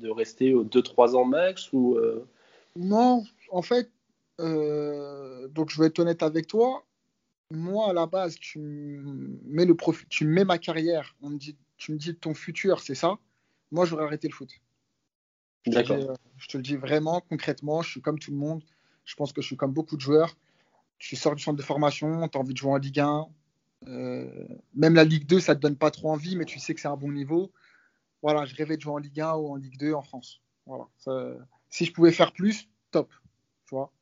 de 0.00 0.08
rester 0.08 0.52
2-3 0.52 1.14
ans 1.14 1.24
max 1.24 1.72
ou 1.72 1.98
Non, 2.76 3.24
en 3.50 3.62
fait, 3.62 3.90
donc 4.38 5.70
je 5.70 5.80
vais 5.80 5.86
être 5.86 5.98
honnête 6.00 6.22
avec 6.22 6.46
toi. 6.46 6.84
Moi, 7.50 7.90
à 7.90 7.92
la 7.92 8.06
base, 8.06 8.36
tu 8.36 8.58
mets 9.44 9.66
le 9.66 9.74
profit, 9.74 10.06
tu 10.08 10.24
mets 10.24 10.44
ma 10.44 10.58
carrière. 10.58 11.14
On 11.22 11.30
me 11.30 11.38
dit, 11.38 11.56
tu 11.76 11.92
me 11.92 11.98
dis 11.98 12.14
ton 12.14 12.34
futur, 12.34 12.80
c'est 12.80 12.94
ça 12.94 13.18
moi, 13.72 13.86
j'aurais 13.86 14.04
arrêté 14.04 14.28
le 14.28 14.34
foot. 14.34 14.50
D'accord. 15.66 15.96
Euh, 15.96 16.14
je, 16.38 16.48
te 16.48 16.56
le 16.56 16.62
dis 16.62 16.76
vraiment, 16.76 17.20
concrètement, 17.28 17.82
je 17.82 17.90
suis 17.90 18.00
comme 18.00 18.18
tout 18.18 18.30
le 18.30 18.36
monde. 18.36 18.62
Je 19.04 19.14
pense 19.14 19.32
que 19.32 19.40
je 19.40 19.46
suis 19.46 19.56
comme 19.56 19.72
beaucoup 19.72 19.96
de 19.96 20.00
joueurs. 20.00 20.36
Tu 20.98 21.16
sors 21.16 21.34
du 21.34 21.42
centre 21.42 21.56
de 21.56 21.62
formation, 21.62 22.28
tu 22.28 22.38
as 22.38 22.40
envie 22.40 22.52
de 22.52 22.58
jouer 22.58 22.72
en 22.72 22.76
Ligue 22.76 23.00
1. 23.00 23.26
Euh, 23.88 24.46
même 24.74 24.94
la 24.94 25.04
Ligue 25.04 25.26
2, 25.26 25.40
ça 25.40 25.54
ne 25.54 25.56
te 25.56 25.62
donne 25.62 25.76
pas 25.76 25.90
trop 25.90 26.10
envie, 26.10 26.36
mais 26.36 26.44
tu 26.44 26.58
sais 26.58 26.74
que 26.74 26.80
c'est 26.80 26.88
un 26.88 26.96
bon 26.96 27.10
niveau. 27.10 27.52
Voilà, 28.22 28.44
je 28.44 28.54
rêvais 28.54 28.76
de 28.76 28.82
jouer 28.82 28.92
en 28.92 28.98
Ligue 28.98 29.20
1 29.20 29.34
ou 29.34 29.48
en 29.48 29.56
Ligue 29.56 29.78
2 29.78 29.92
en 29.94 30.02
France. 30.02 30.40
Voilà. 30.66 30.86
si 31.70 31.84
je 31.84 31.92
pouvais 31.92 32.12
faire 32.12 32.32
plus, 32.32 32.68
top. 32.92 33.10
Tu 33.66 33.74
vois. 33.74 33.92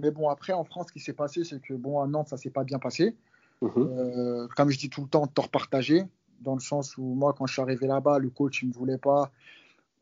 Mais 0.00 0.10
bon, 0.10 0.28
après, 0.28 0.52
en 0.52 0.64
France, 0.64 0.86
ce 0.88 0.92
qui 0.92 1.00
s'est 1.00 1.12
passé, 1.12 1.44
c'est 1.44 1.60
que 1.60 1.74
bon, 1.74 2.00
à 2.00 2.06
Nantes, 2.06 2.28
ça 2.28 2.36
s'est 2.36 2.50
pas 2.50 2.64
bien 2.64 2.78
passé. 2.78 3.16
Mhm. 3.60 3.72
Euh, 3.76 4.48
comme 4.56 4.70
je 4.70 4.78
dis 4.78 4.90
tout 4.90 5.02
le 5.02 5.08
temps, 5.08 5.26
tort 5.26 5.48
partagé 5.48 6.04
dans 6.40 6.54
le 6.54 6.60
sens 6.60 6.96
où 6.96 7.02
moi, 7.02 7.34
quand 7.36 7.46
je 7.46 7.52
suis 7.52 7.62
arrivé 7.62 7.86
là-bas, 7.86 8.18
le 8.18 8.30
coach, 8.30 8.62
il 8.62 8.68
ne 8.68 8.72
me 8.72 8.78
voulait 8.78 8.98
pas 8.98 9.30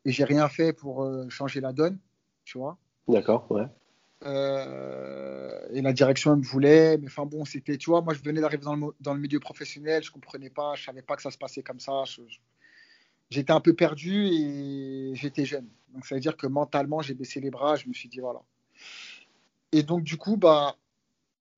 et 0.05 0.11
j'ai 0.11 0.23
rien 0.23 0.47
fait 0.49 0.73
pour 0.73 1.03
euh, 1.03 1.29
changer 1.29 1.61
la 1.61 1.73
donne, 1.73 1.97
tu 2.43 2.57
vois. 2.57 2.77
D'accord, 3.07 3.51
ouais. 3.51 3.67
Euh, 4.23 5.67
et 5.71 5.81
la 5.81 5.93
direction, 5.93 6.33
elle 6.33 6.39
me 6.39 6.43
voulait, 6.43 6.97
mais 6.97 7.07
enfin 7.07 7.25
bon, 7.25 7.43
c'était, 7.45 7.77
tu 7.77 7.89
vois, 7.89 8.01
moi, 8.01 8.13
je 8.13 8.21
venais 8.21 8.41
d'arriver 8.41 8.63
dans 8.63 8.75
le, 8.75 8.87
dans 8.99 9.13
le, 9.13 9.19
milieu 9.19 9.39
professionnel, 9.39 10.03
je 10.03 10.11
comprenais 10.11 10.49
pas, 10.49 10.75
je 10.75 10.83
savais 10.83 11.01
pas 11.01 11.15
que 11.15 11.21
ça 11.21 11.31
se 11.31 11.37
passait 11.37 11.63
comme 11.63 11.79
ça. 11.79 12.03
j'étais 13.29 13.51
un 13.51 13.61
peu 13.61 13.73
perdu 13.73 14.27
et 14.27 15.11
j'étais 15.15 15.45
jeune. 15.45 15.67
Donc, 15.93 16.05
ça 16.05 16.15
veut 16.15 16.21
dire 16.21 16.37
que 16.37 16.47
mentalement, 16.47 17.01
j'ai 17.01 17.15
baissé 17.15 17.39
les 17.39 17.49
bras, 17.49 17.75
je 17.75 17.87
me 17.87 17.93
suis 17.93 18.09
dit, 18.09 18.19
voilà. 18.19 18.41
Et 19.71 19.83
donc, 19.83 20.03
du 20.03 20.17
coup, 20.17 20.37
bah, 20.37 20.75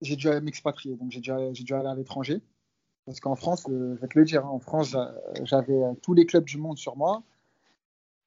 j'ai 0.02 0.16
dû 0.16 0.30
m'expatrier. 0.42 0.96
Donc, 0.96 1.12
j'ai 1.12 1.20
dû, 1.20 1.32
dû 1.52 1.74
aller 1.74 1.88
à 1.88 1.96
l'étranger. 1.96 2.42
Parce 3.06 3.20
qu'en 3.20 3.36
France, 3.36 3.66
euh, 3.70 3.96
je 3.96 4.02
vais 4.02 4.08
te 4.08 4.18
le 4.18 4.24
dire, 4.24 4.46
hein, 4.46 4.50
en 4.50 4.60
France, 4.60 4.96
j'avais 5.44 5.82
tous 6.02 6.14
les 6.14 6.26
clubs 6.26 6.46
du 6.46 6.58
monde 6.58 6.78
sur 6.78 6.96
moi. 6.96 7.24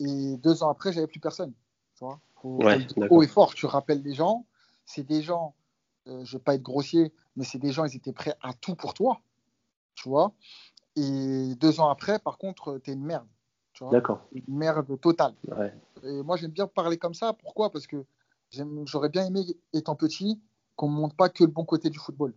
Et 0.01 0.37
deux 0.37 0.63
ans 0.63 0.71
après, 0.71 0.93
j'avais 0.93 1.07
plus 1.07 1.21
personne. 1.21 1.53
Tu 1.95 2.05
vois 2.05 2.21
haut 3.11 3.23
et 3.23 3.27
fort, 3.27 3.55
tu 3.55 3.67
rappelles 3.67 4.03
les 4.03 4.15
gens. 4.15 4.47
C'est 4.85 5.03
des 5.03 5.23
gens 5.23 5.55
je 6.07 6.25
je 6.25 6.37
vais 6.37 6.43
pas 6.43 6.55
être 6.55 6.63
grossier, 6.63 7.13
mais 7.35 7.45
c'est 7.45 7.59
des 7.59 7.73
gens, 7.73 7.85
ils 7.85 7.97
étaient 7.97 8.13
prêts 8.13 8.37
à 8.41 8.55
tout 8.55 8.75
pour 8.75 8.95
toi, 8.95 9.21
tu 9.95 10.09
vois. 10.09 10.33
Et 10.95 11.55
deux 11.57 11.81
ans 11.81 11.89
après, 11.89 12.19
par 12.19 12.39
contre, 12.39 12.79
tu 12.83 12.91
es 12.91 12.95
une 12.95 13.05
merde. 13.05 13.27
D'accord. 13.91 14.27
Une 14.33 14.57
merde 14.57 14.99
totale. 15.01 15.35
Ouais. 15.49 15.75
Et 16.03 16.23
moi, 16.23 16.37
j'aime 16.37 16.53
bien 16.53 16.67
parler 16.67 16.97
comme 16.97 17.13
ça. 17.13 17.35
Pourquoi? 17.35 17.71
Parce 17.71 17.87
que 17.87 18.07
j'aurais 18.87 19.11
bien 19.11 19.27
aimé, 19.27 19.45
étant 19.75 19.97
petit, 19.97 20.41
qu'on 20.77 20.89
ne 20.89 20.95
montre 20.95 21.15
pas 21.15 21.29
que 21.29 21.45
le 21.45 21.51
bon 21.51 21.65
côté 21.65 21.91
du 21.91 21.99
football. 21.99 22.35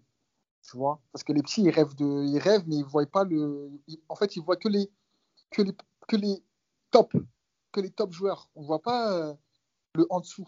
Tu 0.63 0.75
vois 0.75 0.99
Parce 1.13 1.23
que 1.23 1.31
les 1.31 1.41
petits, 1.41 1.61
ils 1.61 1.69
rêvent, 1.69 1.95
de, 1.95 2.25
ils 2.25 2.39
rêvent 2.39 2.65
mais 2.67 2.75
ils 2.75 2.83
voient 2.83 3.05
pas 3.05 3.23
le. 3.23 3.71
en 4.09 4.15
fait, 4.15 4.35
ils 4.35 4.41
voient 4.41 4.57
que 4.57 4.67
les, 4.67 4.89
que 5.51 5.61
les, 5.61 5.71
que 6.07 6.17
les 6.17 6.43
top, 6.91 7.13
que 7.71 7.81
les 7.81 7.91
top 7.91 8.11
joueurs. 8.11 8.49
On 8.55 8.63
voit 8.63 8.81
pas 8.81 9.13
euh, 9.13 9.33
le 9.95 10.05
en 10.09 10.19
dessous. 10.19 10.47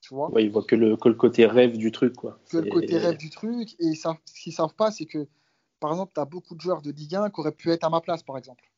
Tu 0.00 0.14
vois 0.14 0.30
ouais, 0.30 0.44
ils 0.44 0.50
voient 0.50 0.64
que 0.64 0.76
le, 0.76 0.96
que 0.96 1.08
le 1.08 1.14
côté 1.14 1.46
rêve 1.46 1.76
du 1.76 1.90
truc. 1.90 2.14
Quoi. 2.14 2.38
Que 2.50 2.58
le 2.58 2.70
côté 2.70 2.98
rêve 2.98 3.16
du 3.16 3.30
truc. 3.30 3.74
Et 3.80 3.94
ça, 3.94 4.16
ce 4.24 4.40
qu'ils 4.40 4.52
savent 4.52 4.74
pas, 4.74 4.90
c'est 4.90 5.06
que, 5.06 5.26
par 5.80 5.90
exemple, 5.90 6.12
tu 6.14 6.20
as 6.20 6.24
beaucoup 6.24 6.54
de 6.54 6.60
joueurs 6.60 6.82
de 6.82 6.90
Ligue 6.90 7.14
1 7.14 7.30
qui 7.30 7.40
auraient 7.40 7.52
pu 7.52 7.70
être 7.70 7.84
à 7.84 7.90
ma 7.90 8.00
place, 8.00 8.22
par 8.22 8.36
exemple. 8.38 8.70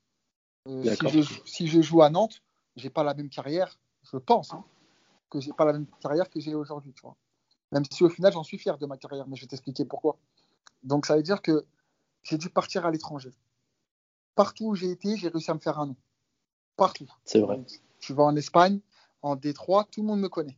Euh, 0.68 0.84
si, 0.84 1.08
je, 1.08 1.40
si, 1.44 1.66
je, 1.66 1.80
joue 1.80 2.02
à 2.02 2.10
Nantes, 2.10 2.42
j'ai 2.76 2.90
pas 2.90 3.02
la 3.02 3.14
même 3.14 3.30
carrière, 3.30 3.78
je 4.10 4.16
pense, 4.18 4.52
hein, 4.52 4.64
que 5.30 5.40
j'ai 5.40 5.52
pas 5.52 5.64
la 5.64 5.72
même 5.72 5.86
carrière 6.00 6.28
que 6.28 6.40
j'ai 6.40 6.54
aujourd'hui. 6.54 6.92
Tu 6.92 7.02
vois 7.02 7.16
même 7.72 7.84
si 7.90 8.02
au 8.04 8.08
final, 8.08 8.32
j'en 8.32 8.42
suis 8.42 8.58
fier 8.58 8.78
de 8.78 8.86
ma 8.86 8.96
carrière, 8.96 9.26
mais 9.28 9.36
je 9.36 9.42
vais 9.42 9.48
t'expliquer 9.48 9.84
pourquoi. 9.84 10.16
Donc, 10.82 11.06
ça 11.06 11.16
veut 11.16 11.22
dire 11.22 11.42
que 11.42 11.66
j'ai 12.22 12.38
dû 12.38 12.50
partir 12.50 12.86
à 12.86 12.90
l'étranger. 12.90 13.30
Partout 14.34 14.66
où 14.66 14.74
j'ai 14.74 14.90
été, 14.90 15.16
j'ai 15.16 15.28
réussi 15.28 15.50
à 15.50 15.54
me 15.54 15.58
faire 15.58 15.78
un 15.78 15.86
nom. 15.86 15.96
Partout. 16.78 17.12
C'est 17.24 17.40
vrai. 17.40 17.60
Tu 17.98 18.14
vas 18.14 18.22
en 18.22 18.36
Espagne, 18.36 18.78
en 19.20 19.34
D3, 19.34 19.86
tout 19.90 20.00
le 20.00 20.06
monde 20.06 20.20
me 20.20 20.28
connaît. 20.28 20.56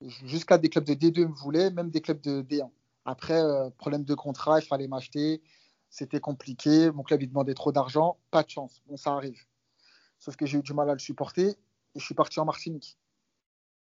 Jusqu'à 0.00 0.56
des 0.56 0.70
clubs 0.70 0.84
de 0.84 0.94
D2 0.94 1.28
me 1.28 1.34
voulaient, 1.34 1.70
même 1.70 1.90
des 1.90 2.00
clubs 2.00 2.20
de 2.22 2.40
D1. 2.40 2.70
Après, 3.04 3.40
euh, 3.40 3.68
problème 3.76 4.02
de 4.02 4.14
contrat, 4.14 4.60
il 4.60 4.66
fallait 4.66 4.88
m'acheter. 4.88 5.42
C'était 5.90 6.20
compliqué. 6.20 6.90
Mon 6.90 7.02
club, 7.02 7.22
il 7.22 7.28
demandait 7.28 7.52
trop 7.52 7.70
d'argent. 7.70 8.16
Pas 8.30 8.42
de 8.42 8.48
chance. 8.48 8.80
Bon, 8.86 8.96
ça 8.96 9.12
arrive. 9.12 9.44
Sauf 10.18 10.36
que 10.36 10.46
j'ai 10.46 10.56
eu 10.56 10.62
du 10.62 10.72
mal 10.72 10.88
à 10.88 10.94
le 10.94 10.98
supporter 10.98 11.50
et 11.50 11.98
je 11.98 12.04
suis 12.04 12.14
parti 12.14 12.40
en 12.40 12.46
Martinique. 12.46 12.96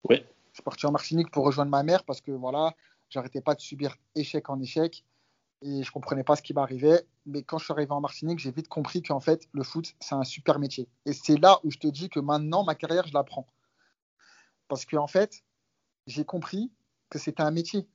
Oui. 0.09 0.23
Je 0.51 0.55
suis 0.55 0.63
parti 0.63 0.87
en 0.87 0.91
Martinique 0.91 1.29
pour 1.29 1.45
rejoindre 1.45 1.69
ma 1.69 1.83
mère 1.83 2.03
parce 2.03 2.19
que 2.19 2.31
voilà, 2.31 2.73
j'arrêtais 3.09 3.41
pas 3.41 3.53
de 3.53 3.61
subir 3.61 3.95
échec 4.15 4.49
en 4.49 4.59
échec 4.59 5.05
et 5.61 5.83
je 5.83 5.91
comprenais 5.91 6.23
pas 6.23 6.35
ce 6.35 6.41
qui 6.41 6.53
m'arrivait. 6.53 7.05
Mais 7.25 7.43
quand 7.43 7.57
je 7.57 7.65
suis 7.65 7.73
arrivé 7.73 7.91
en 7.91 8.01
Martinique, 8.01 8.39
j'ai 8.39 8.51
vite 8.51 8.67
compris 8.67 9.01
qu'en 9.01 9.19
fait, 9.19 9.47
le 9.51 9.63
foot, 9.63 9.95
c'est 9.99 10.15
un 10.15 10.23
super 10.23 10.59
métier. 10.59 10.87
Et 11.05 11.13
c'est 11.13 11.37
là 11.37 11.59
où 11.63 11.71
je 11.71 11.77
te 11.77 11.87
dis 11.87 12.09
que 12.09 12.19
maintenant, 12.19 12.63
ma 12.63 12.75
carrière, 12.75 13.07
je 13.07 13.13
la 13.13 13.23
prends. 13.23 13.47
Parce 14.67 14.85
qu'en 14.85 15.03
en 15.03 15.07
fait, 15.07 15.43
j'ai 16.07 16.25
compris 16.25 16.71
que 17.09 17.19
c'était 17.19 17.43
un 17.43 17.51
métier. 17.51 17.87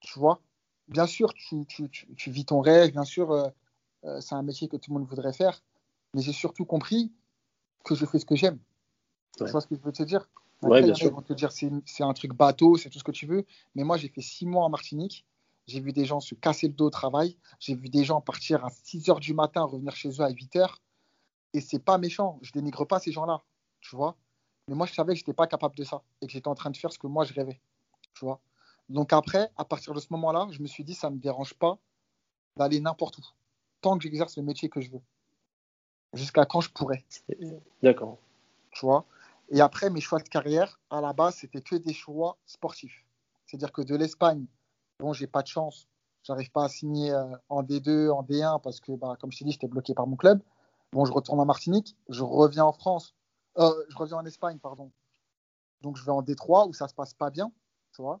Tu 0.00 0.18
vois? 0.18 0.40
Bien 0.86 1.06
sûr, 1.06 1.34
tu, 1.34 1.66
tu, 1.66 1.88
tu, 1.90 2.30
vis 2.30 2.44
ton 2.44 2.60
rêve, 2.60 2.92
bien 2.92 3.04
sûr, 3.04 3.30
euh, 3.32 3.48
euh, 4.04 4.20
c'est 4.20 4.34
un 4.34 4.42
métier 4.42 4.68
que 4.68 4.76
tout 4.76 4.90
le 4.90 4.98
monde 4.98 5.08
voudrait 5.08 5.32
faire. 5.32 5.62
Mais 6.14 6.22
j'ai 6.22 6.32
surtout 6.32 6.64
compris 6.64 7.12
que 7.84 7.94
je 7.94 8.06
fais 8.06 8.18
ce 8.18 8.24
que 8.24 8.36
j'aime. 8.36 8.58
Tu 9.36 9.44
vois 9.44 9.60
ce 9.60 9.66
que 9.66 9.76
je 9.76 9.80
veux 9.80 9.92
te 9.92 10.02
dire? 10.02 10.28
Ouais, 10.62 10.82
bien 10.82 10.94
sûr. 10.94 11.08
Ils 11.08 11.12
vont 11.12 11.22
te 11.22 11.32
dire 11.32 11.52
c'est 11.52 12.02
un 12.02 12.12
truc 12.14 12.34
bateau, 12.34 12.76
c'est 12.76 12.90
tout 12.90 12.98
ce 12.98 13.04
que 13.04 13.12
tu 13.12 13.26
veux. 13.26 13.44
Mais 13.74 13.84
moi, 13.84 13.96
j'ai 13.96 14.08
fait 14.08 14.22
six 14.22 14.46
mois 14.46 14.64
en 14.64 14.70
Martinique. 14.70 15.26
J'ai 15.68 15.80
vu 15.80 15.92
des 15.92 16.06
gens 16.06 16.20
se 16.20 16.34
casser 16.34 16.66
le 16.66 16.72
dos 16.72 16.86
au 16.86 16.90
travail. 16.90 17.36
J'ai 17.60 17.74
vu 17.74 17.90
des 17.90 18.02
gens 18.02 18.22
partir 18.22 18.64
à 18.64 18.70
6 18.70 19.10
heures 19.10 19.20
du 19.20 19.34
matin, 19.34 19.64
revenir 19.64 19.94
chez 19.94 20.08
eux 20.08 20.22
à 20.22 20.30
8 20.30 20.56
heures. 20.56 20.82
Et 21.52 21.60
c'est 21.60 21.78
pas 21.78 21.98
méchant. 21.98 22.38
Je 22.40 22.52
dénigre 22.52 22.86
pas 22.86 22.98
ces 22.98 23.12
gens-là. 23.12 23.42
Tu 23.80 23.94
vois? 23.94 24.16
Mais 24.66 24.74
moi, 24.74 24.86
je 24.86 24.94
savais 24.94 25.12
que 25.12 25.18
je 25.18 25.24
n'étais 25.24 25.34
pas 25.34 25.46
capable 25.46 25.76
de 25.76 25.84
ça. 25.84 26.02
Et 26.22 26.26
que 26.26 26.32
j'étais 26.32 26.48
en 26.48 26.54
train 26.54 26.70
de 26.70 26.76
faire 26.76 26.90
ce 26.90 26.98
que 26.98 27.06
moi, 27.06 27.24
je 27.24 27.34
rêvais. 27.34 27.60
Tu 28.14 28.24
vois? 28.24 28.40
Donc 28.88 29.12
après, 29.12 29.50
à 29.56 29.66
partir 29.66 29.92
de 29.92 30.00
ce 30.00 30.06
moment-là, 30.10 30.48
je 30.50 30.62
me 30.62 30.66
suis 30.66 30.84
dit, 30.84 30.94
ça 30.94 31.10
ne 31.10 31.16
me 31.16 31.20
dérange 31.20 31.52
pas 31.52 31.78
d'aller 32.56 32.80
n'importe 32.80 33.18
où. 33.18 33.26
Tant 33.82 33.98
que 33.98 34.04
j'exerce 34.04 34.38
le 34.38 34.44
métier 34.44 34.70
que 34.70 34.80
je 34.80 34.90
veux. 34.90 35.02
Jusqu'à 36.14 36.46
quand 36.46 36.62
je 36.62 36.70
pourrais. 36.70 37.04
D'accord. 37.82 38.16
Tu 38.70 38.86
vois? 38.86 39.04
Et 39.50 39.60
après, 39.60 39.90
mes 39.90 40.00
choix 40.00 40.18
de 40.18 40.28
carrière, 40.28 40.80
à 40.88 41.02
la 41.02 41.12
base, 41.12 41.36
c'était 41.36 41.60
que 41.60 41.76
des 41.76 41.92
choix 41.92 42.38
sportifs. 42.46 43.04
C'est-à-dire 43.44 43.70
que 43.70 43.82
de 43.82 43.94
l'Espagne, 43.96 44.46
bon, 45.00 45.12
j'ai 45.12 45.26
pas 45.26 45.42
de 45.42 45.46
chance. 45.46 45.88
J'arrive 46.22 46.50
pas 46.50 46.64
à 46.64 46.68
signer 46.68 47.12
euh, 47.12 47.24
en 47.48 47.62
D2, 47.62 48.10
en 48.10 48.22
D1, 48.22 48.60
parce 48.60 48.80
que, 48.80 48.92
bah, 48.92 49.16
comme 49.20 49.32
je 49.32 49.38
t'ai 49.38 49.44
dit, 49.44 49.52
j'étais 49.52 49.68
bloqué 49.68 49.94
par 49.94 50.06
mon 50.06 50.16
club. 50.16 50.42
Bon, 50.92 51.04
je 51.04 51.12
retourne 51.12 51.40
en 51.40 51.44
Martinique, 51.44 51.96
je 52.08 52.22
reviens 52.22 52.64
en 52.64 52.72
France, 52.72 53.14
euh, 53.58 53.70
je 53.88 53.96
reviens 53.96 54.18
en 54.18 54.24
Espagne, 54.24 54.58
pardon. 54.58 54.90
Donc, 55.82 55.96
je 55.96 56.04
vais 56.04 56.12
en 56.12 56.22
D3 56.22 56.68
où 56.68 56.72
ça 56.72 56.88
se 56.88 56.94
passe 56.94 57.14
pas 57.14 57.30
bien, 57.30 57.52
tu 57.92 58.02
vois. 58.02 58.20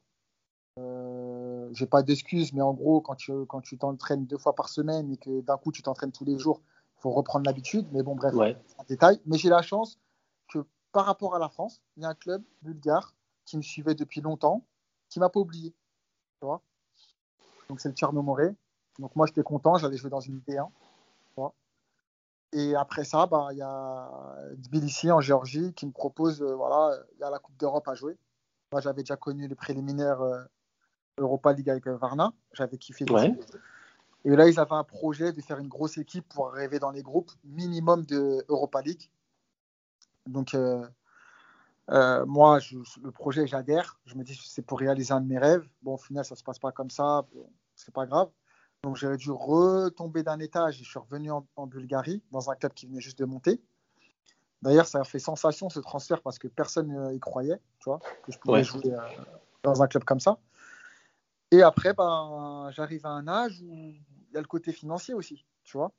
Euh, 0.78 1.68
j'ai 1.72 1.86
pas 1.86 2.02
d'excuses, 2.02 2.52
mais 2.52 2.62
en 2.62 2.72
gros, 2.72 3.00
quand 3.00 3.16
tu 3.16 3.32
quand 3.46 3.60
tu 3.60 3.78
t'entraînes 3.78 4.26
deux 4.26 4.38
fois 4.38 4.54
par 4.54 4.68
semaine 4.68 5.10
et 5.10 5.16
que 5.16 5.40
d'un 5.40 5.56
coup 5.56 5.72
tu 5.72 5.82
t'entraînes 5.82 6.12
tous 6.12 6.24
les 6.24 6.38
jours, 6.38 6.60
il 6.98 7.00
faut 7.00 7.10
reprendre 7.10 7.46
l'habitude. 7.46 7.88
Mais 7.90 8.04
bon, 8.04 8.14
bref, 8.14 8.32
c'est 8.66 8.80
un 8.80 8.84
détail. 8.84 9.20
Mais 9.26 9.38
j'ai 9.38 9.48
la 9.48 9.62
chance 9.62 9.98
par 10.92 11.06
rapport 11.06 11.34
à 11.34 11.38
la 11.38 11.48
France, 11.48 11.82
il 11.96 12.02
y 12.02 12.06
a 12.06 12.08
un 12.08 12.14
club 12.14 12.42
bulgare 12.62 13.14
qui 13.44 13.56
me 13.56 13.62
suivait 13.62 13.94
depuis 13.94 14.20
longtemps, 14.20 14.66
qui 15.08 15.20
m'a 15.20 15.28
pas 15.28 15.40
oublié. 15.40 15.74
Tu 16.40 16.46
vois 16.46 16.60
Donc 17.68 17.80
c'est 17.80 17.88
le 17.88 17.94
Tchernomoré. 17.94 18.54
Donc 18.98 19.14
moi 19.16 19.26
j'étais 19.26 19.42
content, 19.42 19.76
j'allais 19.76 19.96
jouer 19.96 20.10
dans 20.10 20.20
une 20.20 20.40
D1. 20.40 20.68
Et 22.54 22.74
après 22.74 23.04
ça, 23.04 23.26
bah, 23.26 23.48
il 23.52 23.58
y 23.58 23.62
a 23.62 24.10
Tbilissi 24.62 25.10
en 25.12 25.20
Géorgie 25.20 25.74
qui 25.74 25.84
me 25.84 25.92
propose, 25.92 26.40
euh, 26.40 26.54
voilà, 26.54 26.98
il 27.14 27.20
y 27.20 27.22
a 27.22 27.28
la 27.28 27.38
Coupe 27.38 27.58
d'Europe 27.58 27.86
à 27.88 27.94
jouer. 27.94 28.16
Moi 28.72 28.80
j'avais 28.80 29.02
déjà 29.02 29.16
connu 29.16 29.46
les 29.46 29.54
préliminaires 29.54 30.22
euh, 30.22 30.42
Europa 31.18 31.52
League 31.52 31.68
avec 31.68 31.86
euh, 31.86 31.96
Varna, 31.96 32.32
j'avais 32.54 32.78
kiffé. 32.78 33.04
Et 34.24 34.30
là 34.30 34.48
ils 34.48 34.58
avaient 34.58 34.72
un 34.72 34.84
projet 34.84 35.32
de 35.32 35.42
faire 35.42 35.58
une 35.58 35.68
grosse 35.68 35.98
équipe 35.98 36.26
pour 36.30 36.48
arriver 36.48 36.78
dans 36.78 36.90
les 36.90 37.02
groupes 37.02 37.30
minimum 37.44 38.06
de 38.06 38.42
Europa 38.48 38.80
League. 38.80 39.10
Donc, 40.28 40.54
euh, 40.54 40.86
euh, 41.90 42.26
moi, 42.26 42.58
le 43.02 43.10
projet, 43.10 43.46
j'adhère. 43.46 43.98
Je 44.04 44.14
me 44.16 44.24
dis 44.24 44.38
c'est 44.44 44.62
pour 44.62 44.78
réaliser 44.78 45.12
un 45.12 45.20
de 45.20 45.26
mes 45.26 45.38
rêves. 45.38 45.66
Bon, 45.82 45.94
au 45.94 45.98
final, 45.98 46.24
ça 46.24 46.34
ne 46.34 46.38
se 46.38 46.44
passe 46.44 46.58
pas 46.58 46.72
comme 46.72 46.90
ça. 46.90 47.26
c'est 47.74 47.94
pas 47.94 48.06
grave. 48.06 48.30
Donc, 48.82 48.96
j'ai 48.96 49.16
dû 49.16 49.30
retomber 49.30 50.22
d'un 50.22 50.38
étage 50.38 50.80
et 50.80 50.84
je 50.84 50.90
suis 50.90 50.98
revenu 50.98 51.30
en, 51.30 51.66
Bulgarie, 51.66 52.22
dans 52.30 52.50
un 52.50 52.54
club 52.54 52.72
qui 52.74 52.86
venait 52.86 53.00
juste 53.00 53.18
de 53.18 53.24
monter. 53.24 53.60
D'ailleurs, 54.62 54.86
ça 54.86 55.00
a 55.00 55.04
fait 55.04 55.18
sensation 55.18 55.68
ce 55.68 55.80
transfert 55.80 56.20
parce 56.20 56.38
que 56.38 56.48
personne 56.48 57.10
n'y 57.10 57.20
croyait, 57.20 57.60
tu 57.80 57.88
vois, 57.88 58.00
que 58.24 58.32
je 58.32 58.38
pouvais 58.38 58.64
jouer 58.64 58.92
euh, 58.92 58.98
dans 59.62 59.82
un 59.82 59.86
club 59.86 60.04
comme 60.04 60.20
ça. 60.20 60.38
Et 61.50 61.62
après, 61.62 61.94
ben, 61.94 62.70
j'arrive 62.72 63.06
à 63.06 63.10
un 63.10 63.26
âge 63.26 63.62
où 63.62 63.74
il 63.74 64.34
y 64.34 64.36
a 64.36 64.40
le 64.40 64.46
côté 64.46 64.72
financier 64.72 65.14
aussi, 65.14 65.44
tu 65.64 65.76
vois. 65.76 65.92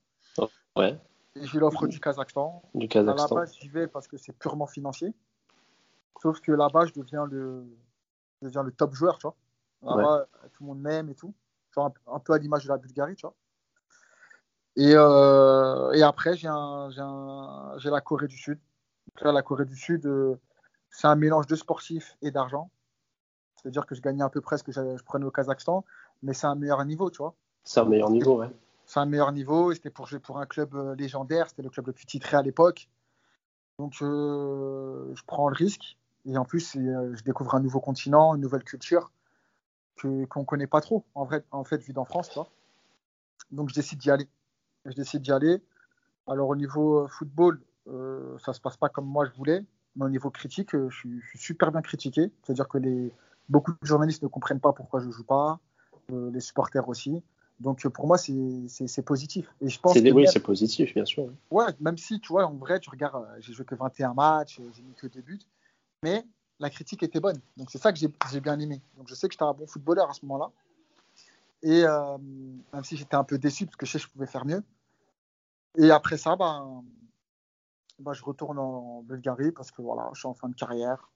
Ouais. 0.75 0.99
J'ai 1.35 1.59
l'offre 1.59 1.87
du 1.87 1.99
Kazakhstan. 1.99 2.61
Du 2.73 2.87
Kazakhstan. 2.87 3.25
À 3.25 3.29
la 3.29 3.41
base, 3.41 3.55
j'y 3.59 3.69
vais 3.69 3.87
parce 3.87 4.07
que 4.07 4.17
c'est 4.17 4.33
purement 4.33 4.67
financier. 4.67 5.13
Sauf 6.21 6.41
que 6.41 6.51
là-bas, 6.51 6.85
je 6.85 6.93
deviens 6.93 7.25
le, 7.25 7.65
je 8.41 8.47
deviens 8.47 8.63
le 8.63 8.71
top 8.71 8.93
joueur, 8.93 9.17
tu 9.17 9.27
vois. 9.27 9.35
Là-bas, 9.81 10.27
tout 10.53 10.63
le 10.63 10.67
monde 10.67 10.81
m'aime 10.81 11.09
et 11.09 11.15
tout. 11.15 11.33
Genre 11.73 11.91
un, 12.07 12.19
peu 12.19 12.33
à 12.33 12.37
l'image 12.37 12.63
de 12.63 12.69
la 12.69 12.77
Bulgarie, 12.77 13.15
tu 13.15 13.25
vois. 13.25 13.35
Et, 14.75 14.93
euh, 14.95 15.91
et 15.91 16.03
après, 16.03 16.35
j'ai 16.35 16.47
la 16.47 18.01
Corée 18.01 18.27
du 18.27 18.37
Sud. 18.37 18.59
la 19.21 19.41
Corée 19.41 19.65
du 19.65 19.75
Sud, 19.75 20.05
euh, 20.05 20.35
c'est 20.89 21.07
un 21.07 21.15
mélange 21.15 21.47
de 21.47 21.55
sportif 21.55 22.17
et 22.21 22.31
d'argent. 22.31 22.69
C'est-à-dire 23.55 23.85
que 23.85 23.95
je 23.95 24.01
gagnais 24.01 24.23
à 24.23 24.29
peu 24.29 24.41
près 24.41 24.57
ce 24.57 24.63
que 24.63 24.71
je 24.71 25.03
prenais 25.03 25.25
au 25.25 25.31
Kazakhstan, 25.31 25.85
mais 26.23 26.33
c'est 26.33 26.47
un 26.47 26.55
meilleur 26.55 26.83
niveau, 26.85 27.09
tu 27.09 27.17
vois. 27.17 27.35
C'est 27.63 27.79
un 27.79 27.85
meilleur 27.85 28.09
niveau, 28.09 28.39
ouais 28.39 28.51
c'est 28.89 28.99
un 28.99 29.05
meilleur 29.05 29.31
niveau. 29.31 29.71
C'était 29.73 29.91
pour 29.91 30.07
jouer 30.07 30.19
pour 30.19 30.39
un 30.39 30.47
club 30.47 30.73
euh, 30.73 30.95
légendaire. 30.95 31.47
C'était 31.47 31.61
le 31.61 31.69
club 31.69 31.85
le 31.85 31.93
plus 31.93 32.07
titré 32.07 32.37
à 32.37 32.41
l'époque. 32.41 32.89
Donc, 33.77 33.93
euh, 34.01 35.13
je 35.13 35.23
prends 35.27 35.47
le 35.47 35.55
risque. 35.55 35.98
Et 36.29 36.37
en 36.37 36.45
plus, 36.45 36.75
euh, 36.75 37.15
je 37.15 37.23
découvre 37.23 37.55
un 37.55 37.59
nouveau 37.59 37.79
continent, 37.79 38.35
une 38.35 38.41
nouvelle 38.41 38.63
culture 38.63 39.11
qu'on 39.95 40.39
ne 40.39 40.45
connaît 40.45 40.67
pas 40.67 40.79
trop, 40.79 41.03
en, 41.13 41.25
vrai, 41.25 41.43
en 41.51 41.65
fait, 41.65 41.77
vu 41.81 41.93
en 41.97 42.05
France. 42.05 42.29
Toi. 42.29 42.47
Donc, 43.51 43.67
je 43.69 43.73
décide 43.73 43.99
d'y 43.99 44.09
aller. 44.09 44.29
Je 44.85 44.93
décide 44.93 45.21
d'y 45.21 45.31
aller. 45.31 45.61
Alors, 46.25 46.47
au 46.47 46.55
niveau 46.55 47.05
football, 47.09 47.61
ça 47.85 47.91
ne 48.51 48.53
se 48.53 48.61
passe 48.61 48.77
pas 48.77 48.87
comme 48.87 49.05
moi 49.05 49.25
je 49.25 49.31
voulais. 49.31 49.65
Mais 49.97 50.05
au 50.05 50.09
niveau 50.09 50.29
critique, 50.29 50.69
je 50.71 50.95
suis, 50.95 51.19
super 51.35 51.73
bien 51.73 51.81
critiqué. 51.81 52.31
C'est-à-dire 52.43 52.69
que 52.69 52.77
les, 52.77 53.11
beaucoup 53.49 53.71
de 53.71 53.85
journalistes 53.85 54.23
ne 54.23 54.29
comprennent 54.29 54.61
pas 54.61 54.71
pourquoi 54.71 55.01
je 55.01 55.07
ne 55.07 55.11
joue 55.11 55.25
pas. 55.25 55.59
les 56.09 56.39
supporters 56.39 56.87
aussi. 56.87 57.21
Donc 57.59 57.85
pour 57.89 58.07
moi, 58.07 58.17
c'est 58.17 59.01
positif. 59.05 59.47
Et 59.61 59.69
je 59.69 59.79
pense 59.79 59.97
oui, 59.97 60.25
c'est 60.27 60.39
positif, 60.39 60.93
bien 60.93 61.05
sûr. 61.05 61.29
Ouais, 61.51 61.65
même 61.79 61.97
si, 61.97 62.19
tu 62.19 62.29
vois, 62.29 62.45
en 62.45 62.55
vrai, 62.55 62.79
tu 62.79 62.89
regardes, 62.89 63.23
euh, 63.23 63.35
j'ai 63.39 63.53
joué 63.53 63.65
que 63.65 63.75
21 63.75 64.13
matchs, 64.13 64.59
euh, 64.59 64.69
j'ai 64.73 64.81
mis 64.81 64.93
que 64.93 65.07
deux 65.07 65.21
buts, 65.21 65.39
mais 66.03 66.25
la 66.59 66.69
critique 66.69 67.03
était 67.03 67.19
bonne. 67.19 67.39
Donc 67.57 67.71
c'est 67.71 67.77
ça 67.77 67.91
que 67.91 67.99
j'ai 67.99 68.39
bien 68.39 68.59
aimé. 68.59 68.81
Donc 68.97 69.07
je 69.07 69.15
sais 69.15 69.27
que 69.27 69.33
j'étais 69.33 69.43
un 69.43 69.53
bon 69.53 69.67
footballeur 69.67 70.09
à 70.09 70.13
ce 70.13 70.25
moment-là. 70.25 70.51
Et 71.61 71.83
euh, 71.83 72.17
même 72.73 72.83
si 72.83 72.95
j'étais 72.95 73.15
un 73.15 73.23
peu 73.23 73.37
déçu, 73.37 73.65
parce 73.65 73.75
que 73.75 73.85
je 73.85 73.91
sais 73.91 73.97
que 73.99 74.05
je 74.05 74.09
pouvais 74.09 74.27
faire 74.27 74.45
mieux. 74.45 74.63
Et 75.77 75.91
après 75.91 76.17
ça, 76.17 76.35
ben, 76.35 76.83
ben 77.99 78.13
je 78.13 78.23
retourne 78.23 78.59
en 78.59 79.01
Bulgarie 79.03 79.51
parce 79.51 79.71
que 79.71 79.81
voilà, 79.81 80.09
je 80.13 80.19
suis 80.19 80.27
en 80.27 80.33
fin 80.33 80.49
de 80.49 80.55
carrière. 80.55 81.09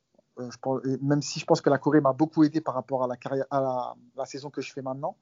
même 1.01 1.21
si 1.21 1.39
je 1.39 1.45
pense 1.45 1.61
que 1.61 1.69
la 1.69 1.77
Corée 1.77 2.01
m'a 2.01 2.13
beaucoup 2.13 2.43
aidé 2.43 2.61
par 2.61 2.73
rapport 2.73 3.03
à 3.03 3.07
la, 3.07 3.17
carrière, 3.17 3.45
à 3.51 3.95
la, 4.15 4.25
saison 4.25 4.49
que 4.49 4.61
je 4.61 4.71
fais 4.71 4.81
maintenant, 4.81 5.15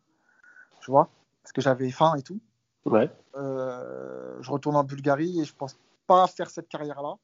tu 0.82 0.92
vois, 0.92 1.10
parce 1.44 1.54
que 1.54 1.62
j'avais 1.62 1.90
faim 1.92 2.16
et 2.18 2.24
tout. 2.24 2.40
Ouais. 2.86 3.12
je 3.36 4.50
retourne 4.50 4.76
en 4.76 4.84
Bulgarie 4.84 5.40
et 5.40 5.46
je 5.46 5.54
pense 5.54 5.78
pas 6.08 6.26
faire 6.28 6.50
cette 6.50 6.68
carrière-là, 6.68 7.18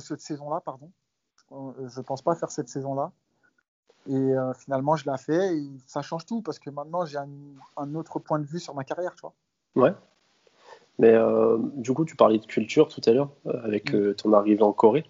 cette 0.00 0.20
saison-là, 0.20 0.60
pardon. 0.60 0.90
Je 1.50 2.00
pense 2.00 2.22
pas 2.22 2.34
faire 2.34 2.50
cette 2.50 2.68
saison-là. 2.68 3.12
Et 4.08 4.32
finalement, 4.58 4.96
je 4.96 5.10
l'ai 5.10 5.18
fait 5.18 5.56
et 5.56 5.70
ça 5.86 6.00
change 6.00 6.24
tout 6.24 6.40
parce 6.40 6.58
que 6.58 6.70
maintenant, 6.70 7.04
j'ai 7.04 7.18
un, 7.18 7.28
un, 7.76 7.94
autre 7.94 8.18
point 8.18 8.38
de 8.38 8.46
vue 8.46 8.58
sur 8.58 8.74
ma 8.74 8.82
carrière, 8.82 9.14
tu 9.14 9.20
vois. 9.20 9.34
Ouais. 9.76 9.92
Mais 11.00 11.14
euh, 11.14 11.56
du 11.76 11.92
coup, 11.92 12.04
tu 12.04 12.14
parlais 12.14 12.38
de 12.38 12.44
culture 12.44 12.88
tout 12.88 13.00
à 13.06 13.12
l'heure 13.12 13.30
euh, 13.46 13.64
avec 13.64 13.92
mm. 13.92 13.96
euh, 13.96 14.14
ton 14.14 14.32
arrivée 14.34 14.62
en 14.62 14.72
Corée. 14.72 15.04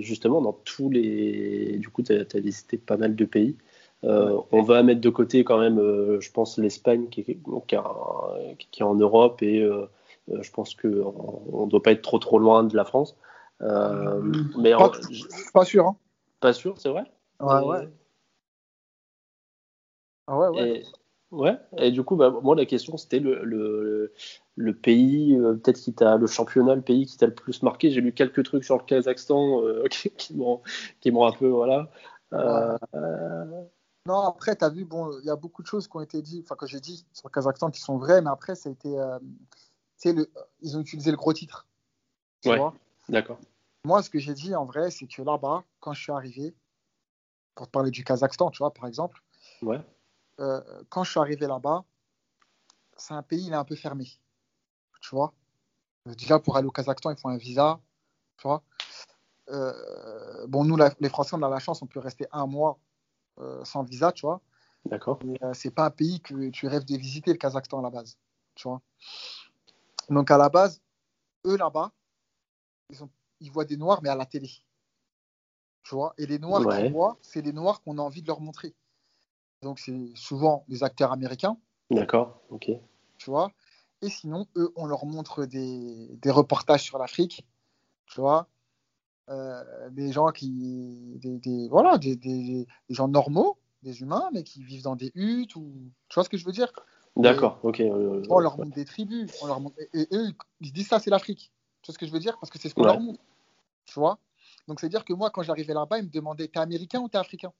justement, 0.00 0.42
dans 0.42 0.52
tous 0.64 0.90
les. 0.90 1.78
Du 1.78 1.88
coup, 1.88 2.02
tu 2.02 2.12
as, 2.12 2.40
visité 2.40 2.76
pas 2.76 2.96
mal 2.96 3.14
de 3.14 3.24
pays. 3.24 3.56
on 4.02 4.62
va 4.62 4.82
mettre 4.82 5.00
de 5.00 5.10
côté 5.10 5.44
quand 5.44 5.58
même, 5.58 5.78
je 6.20 6.30
pense, 6.32 6.58
l'Espagne 6.58 7.08
qui, 7.08 7.22
qui, 7.24 7.38
qui, 8.70 8.80
est 8.80 8.84
en 8.84 8.94
Europe 8.94 9.42
et 9.42 9.60
je 10.28 10.50
pense 10.50 10.74
qu'on 10.74 11.64
ne 11.64 11.70
doit 11.70 11.82
pas 11.82 11.92
être 11.92 12.02
trop 12.02 12.18
trop 12.18 12.38
loin 12.38 12.64
de 12.64 12.76
la 12.76 12.84
France. 12.84 13.16
Mm. 13.60 14.50
mais 14.58 14.72
pas, 14.72 14.92
pas, 15.52 15.64
sûr. 15.64 15.86
Hein. 15.86 15.96
Pas 16.40 16.52
sûr, 16.52 16.78
c'est 16.78 16.90
vrai? 16.90 17.04
Ouais, 17.40 17.60
ouais. 17.60 17.88
Ah 20.26 20.38
ouais, 20.38 20.48
ouais. 20.48 20.84
Ouais, 21.30 21.58
et 21.76 21.90
du 21.90 22.02
coup, 22.04 22.16
bah, 22.16 22.30
moi, 22.30 22.56
la 22.56 22.64
question, 22.64 22.96
c'était 22.96 23.20
le, 23.20 23.44
le, 23.44 24.14
le, 24.56 24.74
pays, 24.74 25.34
euh, 25.34 25.54
peut-être 25.54 25.78
qui 25.78 25.92
t'a, 25.92 26.16
le 26.16 26.26
championnat, 26.26 26.74
le 26.74 26.80
pays 26.80 27.04
qui 27.04 27.18
t'a 27.18 27.26
le 27.26 27.34
plus 27.34 27.62
marqué. 27.62 27.90
J'ai 27.90 28.00
lu 28.00 28.14
quelques 28.14 28.42
trucs 28.44 28.64
sur 28.64 28.78
le 28.78 28.84
Kazakhstan 28.84 29.62
euh, 29.62 29.84
qui, 29.90 30.10
qui 31.00 31.10
m'ont 31.10 31.26
un 31.26 31.32
peu, 31.32 31.48
voilà. 31.48 31.90
Euh, 32.32 32.78
non, 34.06 34.20
après, 34.20 34.56
tu 34.56 34.64
as 34.64 34.70
vu, 34.70 34.86
bon, 34.86 35.18
il 35.20 35.26
y 35.26 35.30
a 35.30 35.36
beaucoup 35.36 35.60
de 35.60 35.66
choses 35.66 35.86
qui 35.86 35.94
ont 35.98 36.00
été 36.00 36.22
dites, 36.22 36.46
enfin, 36.46 36.56
que 36.56 36.66
j'ai 36.66 36.80
dit 36.80 37.04
sur 37.12 37.28
le 37.28 37.32
Kazakhstan 37.32 37.70
qui 37.70 37.82
sont 37.82 37.98
vraies, 37.98 38.22
mais 38.22 38.30
après, 38.30 38.54
ça 38.54 38.70
a 38.70 38.72
été, 38.72 38.96
le, 40.06 40.30
ils 40.62 40.78
ont 40.78 40.80
utilisé 40.80 41.10
le 41.10 41.18
gros 41.18 41.34
titre. 41.34 41.66
ouais, 42.46 42.58
d'accord. 43.08 43.38
Moi, 43.84 44.02
ce 44.02 44.10
que 44.10 44.18
j'ai 44.18 44.34
dit, 44.34 44.54
en 44.54 44.64
vrai, 44.64 44.90
c'est 44.90 45.06
que 45.06 45.22
là-bas, 45.22 45.64
quand 45.80 45.92
je 45.92 46.02
suis 46.02 46.12
arrivé, 46.12 46.54
pour 47.54 47.66
te 47.66 47.72
parler 47.72 47.90
du 47.90 48.04
Kazakhstan, 48.04 48.50
tu 48.50 48.58
vois, 48.58 48.72
par 48.72 48.86
exemple, 48.86 49.22
ouais 49.62 49.80
euh, 50.40 50.60
quand 50.88 51.04
je 51.04 51.10
suis 51.10 51.20
arrivé 51.20 51.46
là-bas, 51.46 51.84
c'est 52.96 53.14
un 53.14 53.22
pays, 53.22 53.46
il 53.46 53.52
est 53.52 53.56
un 53.56 53.64
peu 53.64 53.76
fermé. 53.76 54.06
Tu 55.00 55.10
vois? 55.10 55.32
Euh, 56.06 56.14
Déjà, 56.14 56.38
pour 56.38 56.56
aller 56.56 56.66
au 56.66 56.70
Kazakhstan, 56.70 57.10
il 57.10 57.18
faut 57.18 57.28
un 57.28 57.36
visa. 57.36 57.80
Tu 58.36 58.46
vois? 58.46 58.62
Euh, 59.50 60.46
Bon, 60.46 60.64
nous, 60.64 60.76
les 61.00 61.08
Français, 61.08 61.34
on 61.34 61.42
a 61.42 61.48
la 61.48 61.58
chance, 61.58 61.82
on 61.82 61.86
peut 61.86 62.00
rester 62.00 62.26
un 62.32 62.46
mois 62.46 62.78
sans 63.62 63.84
visa, 63.84 64.10
tu 64.10 64.26
vois? 64.26 64.40
D'accord. 64.84 65.20
c'est 65.52 65.70
pas 65.70 65.84
un 65.86 65.90
pays 65.90 66.20
que 66.20 66.50
tu 66.50 66.66
rêves 66.66 66.84
de 66.84 66.96
visiter, 66.96 67.30
le 67.32 67.38
Kazakhstan, 67.38 67.78
à 67.78 67.82
la 67.82 67.90
base. 67.90 68.18
Tu 68.54 68.68
vois? 68.68 68.80
Donc, 70.10 70.30
à 70.30 70.38
la 70.38 70.48
base, 70.48 70.80
eux, 71.46 71.56
là-bas, 71.56 71.92
ils, 72.90 72.98
ils 73.40 73.50
voient 73.50 73.64
des 73.64 73.76
noirs, 73.76 74.00
mais 74.02 74.08
à 74.08 74.16
la 74.16 74.26
télé. 74.26 74.50
Tu 75.82 75.94
vois? 75.94 76.14
Et 76.18 76.26
les 76.26 76.38
noirs 76.38 76.66
qu'ils 76.76 76.92
voient, 76.92 77.16
c'est 77.22 77.42
les 77.42 77.52
noirs 77.52 77.82
qu'on 77.82 77.98
a 77.98 78.02
envie 78.02 78.22
de 78.22 78.26
leur 78.26 78.40
montrer. 78.40 78.74
Donc, 79.62 79.78
c'est 79.78 80.10
souvent 80.14 80.64
des 80.68 80.84
acteurs 80.84 81.12
américains. 81.12 81.56
D'accord, 81.90 82.42
ok. 82.50 82.70
Tu 83.16 83.30
vois? 83.30 83.50
Et 84.02 84.08
sinon, 84.08 84.46
eux, 84.56 84.70
on 84.76 84.86
leur 84.86 85.06
montre 85.06 85.46
des, 85.46 86.08
des 86.22 86.30
reportages 86.30 86.82
sur 86.82 86.98
l'Afrique. 86.98 87.44
Tu 88.06 88.20
vois? 88.20 88.48
Euh, 89.30 89.90
Des 89.90 90.12
gens 90.12 90.30
qui. 90.30 91.18
Des, 91.18 91.68
voilà, 91.68 91.98
des, 91.98 92.16
des, 92.16 92.66
gens 92.88 93.08
normaux, 93.08 93.58
des 93.82 94.00
humains, 94.00 94.28
mais 94.32 94.42
qui 94.42 94.62
vivent 94.62 94.82
dans 94.82 94.96
des 94.96 95.10
huttes. 95.14 95.56
Ou... 95.56 95.90
Tu 96.08 96.14
vois 96.14 96.24
ce 96.24 96.28
que 96.28 96.36
je 96.36 96.44
veux 96.44 96.52
dire? 96.52 96.72
D'accord, 97.16 97.58
ok. 97.62 97.82
on 98.30 98.38
leur 98.38 98.56
montre 98.58 98.74
des 98.74 98.84
tribus. 98.84 99.30
On 99.42 99.46
leur 99.46 99.60
montre... 99.60 99.76
et, 99.92 100.06
eux, 100.12 100.32
ils 100.60 100.72
disent 100.72 100.88
ça, 100.88 101.00
c'est 101.00 101.10
l'Afrique. 101.10 101.50
Tu 101.88 101.92
vois 101.92 101.94
ce 101.94 101.98
que 102.00 102.06
je 102.06 102.12
veux 102.12 102.18
dire? 102.18 102.36
Parce 102.38 102.50
que 102.50 102.58
c'est 102.58 102.68
ce 102.68 102.74
qu'on 102.74 102.84
leur 102.84 103.00
montre. 103.00 103.18
Tu 103.86 103.94
vois? 103.98 104.18
Donc, 104.66 104.78
c'est-à-dire 104.78 105.06
que 105.06 105.14
moi, 105.14 105.30
quand 105.30 105.42
j'arrivais 105.42 105.72
là-bas, 105.72 105.96
ils 105.98 106.04
me 106.04 106.10
demandaient 106.10 106.46
T'es 106.46 106.58
américain 106.58 107.00
ou 107.00 107.08
t'es 107.08 107.16
africain? 107.16 107.50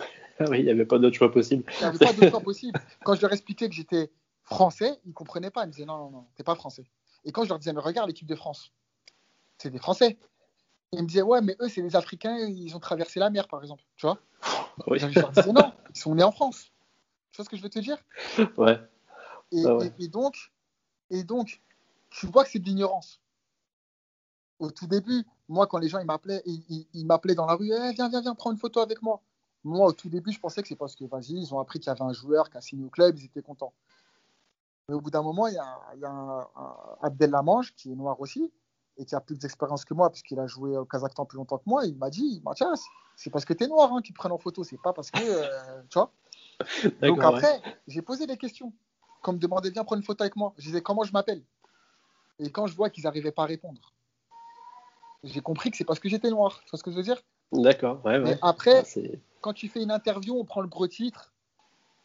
Ah 0.00 0.44
oui, 0.48 0.60
il 0.60 0.64
n'y 0.64 0.70
avait 0.70 0.86
pas 0.86 0.98
d'autre 0.98 1.14
choix 1.14 1.30
possible. 1.30 1.62
Il 1.74 1.80
n'y 1.80 1.84
avait 1.84 1.98
pas 1.98 2.14
d'autre 2.14 2.30
choix 2.30 2.40
possible. 2.40 2.80
Quand 3.04 3.14
je 3.16 3.20
leur 3.20 3.32
expliquais 3.34 3.68
que 3.68 3.74
j'étais 3.74 4.10
français, 4.44 4.98
ils 5.04 5.08
ne 5.08 5.12
comprenaient 5.12 5.50
pas. 5.50 5.64
Ils 5.64 5.66
me 5.66 5.72
disaient 5.72 5.84
non, 5.84 5.98
non, 5.98 6.10
non, 6.10 6.26
t'es 6.36 6.42
pas 6.42 6.54
français. 6.54 6.86
Et 7.26 7.32
quand 7.32 7.44
je 7.44 7.50
leur 7.50 7.58
disais, 7.58 7.74
mais 7.74 7.80
regarde 7.80 8.08
l'équipe 8.08 8.26
de 8.26 8.34
France, 8.34 8.72
c'est 9.58 9.68
des 9.68 9.78
Français. 9.78 10.16
ils 10.92 11.02
me 11.02 11.06
disaient, 11.06 11.20
ouais, 11.20 11.42
mais 11.42 11.54
eux, 11.60 11.68
c'est 11.68 11.82
des 11.82 11.96
Africains, 11.96 12.38
ils 12.38 12.74
ont 12.74 12.80
traversé 12.80 13.20
la 13.20 13.28
mer, 13.28 13.46
par 13.46 13.60
exemple. 13.60 13.84
Tu 13.96 14.06
vois? 14.06 14.18
Oui. 14.86 14.98
Je 15.00 15.20
leur 15.20 15.32
disais, 15.32 15.52
non, 15.52 15.70
ils 15.94 15.98
sont 16.00 16.14
nés 16.14 16.22
en 16.22 16.32
France. 16.32 16.72
Tu 17.32 17.36
vois 17.36 17.44
ce 17.44 17.50
que 17.50 17.58
je 17.58 17.62
veux 17.62 17.68
te 17.68 17.80
dire? 17.80 17.98
Ouais. 18.56 18.80
Et, 19.52 19.66
ah 19.66 19.78
Et, 19.98 20.08
donc, 20.08 20.50
et 21.10 21.24
donc, 21.24 21.60
tu 22.10 22.26
vois 22.26 22.44
que 22.44 22.50
c'est 22.50 22.58
de 22.58 22.64
l'ignorance. 22.64 23.20
Au 24.58 24.70
tout 24.70 24.86
début, 24.86 25.24
moi, 25.48 25.66
quand 25.66 25.78
les 25.78 25.88
gens 25.88 25.98
ils 25.98 26.06
m'appelaient, 26.06 26.42
ils, 26.44 26.86
ils, 26.92 27.06
m'appelaient 27.06 27.34
dans 27.34 27.46
la 27.46 27.54
rue, 27.54 27.70
eh, 27.72 27.92
viens, 27.92 28.08
viens, 28.08 28.20
viens, 28.20 28.34
prends 28.34 28.50
une 28.50 28.58
photo 28.58 28.80
avec 28.80 29.02
moi. 29.02 29.20
Moi, 29.64 29.86
au 29.86 29.92
tout 29.92 30.08
début, 30.08 30.32
je 30.32 30.40
pensais 30.40 30.62
que 30.62 30.68
c'est 30.68 30.76
parce 30.76 30.96
que, 30.96 31.04
vas-y, 31.04 31.34
ils 31.34 31.54
ont 31.54 31.60
appris 31.60 31.78
qu'il 31.78 31.88
y 31.88 31.90
avait 31.90 32.02
un 32.02 32.12
joueur 32.12 32.50
qui 32.50 32.56
a 32.56 32.60
signé 32.60 32.84
au 32.84 32.90
club, 32.90 33.18
ils 33.18 33.26
étaient 33.26 33.42
contents. 33.42 33.72
Mais 34.88 34.94
au 34.94 35.00
bout 35.00 35.10
d'un 35.10 35.22
moment, 35.22 35.46
il 35.46 35.54
y 35.54 35.58
a, 35.58 35.80
il 35.94 36.00
y 36.00 36.04
a 36.04 36.10
un, 36.10 36.46
Abdel 37.02 37.30
Lamange, 37.30 37.74
qui 37.74 37.92
est 37.92 37.94
noir 37.94 38.20
aussi, 38.20 38.52
et 38.96 39.04
qui 39.04 39.14
a 39.14 39.20
plus 39.20 39.38
d'expérience 39.38 39.84
que 39.84 39.94
moi, 39.94 40.10
puisqu'il 40.10 40.38
a 40.40 40.46
joué 40.46 40.76
au 40.76 40.84
Kazakhstan 40.84 41.24
plus 41.24 41.36
longtemps 41.36 41.58
que 41.58 41.68
moi. 41.68 41.84
Il 41.86 41.96
m'a 41.96 42.10
dit, 42.10 42.40
Mathias, 42.44 42.82
c'est 43.16 43.30
parce 43.30 43.44
que 43.44 43.52
tu 43.52 43.64
es 43.64 43.68
noir 43.68 43.92
hein, 43.92 44.02
qu'ils 44.02 44.14
prennent 44.14 44.32
en 44.32 44.38
photo, 44.38 44.64
c'est 44.64 44.80
pas 44.80 44.92
parce 44.92 45.10
que. 45.10 45.20
Euh, 45.20 45.82
tu 45.88 45.98
vois 45.98 46.12
Donc 47.02 47.22
après, 47.22 47.60
j'ai 47.86 48.02
posé 48.02 48.26
des 48.26 48.36
questions. 48.36 48.72
Comme 49.22 49.36
me 49.36 49.40
demandait, 49.40 49.70
viens 49.70 49.84
prendre 49.84 50.00
une 50.00 50.06
photo 50.06 50.22
avec 50.22 50.36
moi. 50.36 50.54
Je 50.56 50.66
disais, 50.66 50.80
comment 50.80 51.02
je 51.02 51.12
m'appelle? 51.12 51.42
Et 52.38 52.50
quand 52.50 52.66
je 52.66 52.74
vois 52.74 52.90
qu'ils 52.90 53.04
n'arrivaient 53.04 53.32
pas 53.32 53.42
à 53.42 53.46
répondre, 53.46 53.92
j'ai 55.24 55.40
compris 55.40 55.70
que 55.70 55.76
c'est 55.76 55.84
parce 55.84 55.98
que 55.98 56.08
j'étais 56.08 56.30
noir. 56.30 56.60
Tu 56.64 56.70
vois 56.70 56.78
ce 56.78 56.82
que 56.82 56.90
je 56.90 56.96
veux 56.96 57.02
dire? 57.02 57.20
D'accord, 57.52 58.00
ouais, 58.04 58.18
ouais. 58.18 58.30
Mais 58.30 58.38
après, 58.42 58.84
quand 59.40 59.52
tu 59.52 59.68
fais 59.68 59.82
une 59.82 59.90
interview, 59.90 60.38
on 60.38 60.44
prend 60.44 60.60
le 60.60 60.68
gros 60.68 60.86
titre 60.86 61.32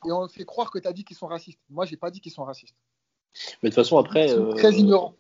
et 0.05 0.11
on 0.11 0.27
fait 0.27 0.45
croire 0.45 0.71
que 0.71 0.79
tu 0.79 0.87
as 0.87 0.93
dit 0.93 1.03
qu'ils 1.03 1.17
sont 1.17 1.27
racistes. 1.27 1.59
Moi, 1.69 1.85
j'ai 1.85 1.97
pas 1.97 2.11
dit 2.11 2.19
qu'ils 2.19 2.31
sont 2.31 2.43
racistes. 2.43 2.75
Mais 3.61 3.69
de 3.69 3.75
toute 3.75 3.83
façon, 3.83 3.97
après. 3.97 4.29
Ils 4.29 4.55
très 4.55 4.73
euh, 4.73 4.77
ignorants. 4.77 5.15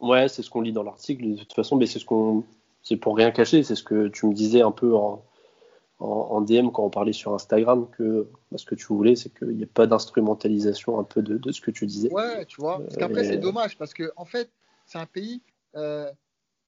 Ouais, 0.00 0.28
c'est 0.28 0.42
ce 0.42 0.50
qu'on 0.50 0.60
lit 0.60 0.72
dans 0.72 0.82
l'article. 0.82 1.34
De 1.34 1.38
toute 1.38 1.54
façon, 1.54 1.76
mais 1.76 1.86
c'est 1.86 1.98
ce 1.98 2.04
qu'on. 2.04 2.44
C'est 2.82 2.96
pour 2.96 3.16
rien 3.16 3.30
cacher. 3.30 3.62
C'est 3.62 3.74
ce 3.74 3.82
que 3.82 4.08
tu 4.08 4.26
me 4.26 4.34
disais 4.34 4.62
un 4.62 4.70
peu 4.70 4.94
en, 4.94 5.24
en, 6.00 6.40
DM 6.42 6.70
quand 6.70 6.84
on 6.84 6.90
parlait 6.90 7.12
sur 7.12 7.34
Instagram 7.34 7.88
que 7.90 8.28
ce 8.54 8.64
que 8.64 8.74
tu 8.74 8.86
voulais, 8.86 9.16
c'est 9.16 9.36
qu'il 9.36 9.48
n'y 9.48 9.62
ait 9.62 9.66
pas 9.66 9.86
d'instrumentalisation 9.86 11.00
un 11.00 11.04
peu 11.04 11.22
de, 11.22 11.38
de, 11.38 11.52
ce 11.52 11.60
que 11.60 11.70
tu 11.70 11.86
disais. 11.86 12.12
Ouais, 12.12 12.46
tu 12.46 12.60
vois. 12.60 12.78
Parce 12.78 12.96
qu'après, 12.96 13.24
c'est 13.24 13.38
dommage 13.38 13.76
parce 13.76 13.94
que 13.94 14.12
en 14.16 14.24
fait, 14.24 14.50
c'est 14.86 14.98
un 14.98 15.06
pays. 15.06 15.42
Euh, 15.74 16.10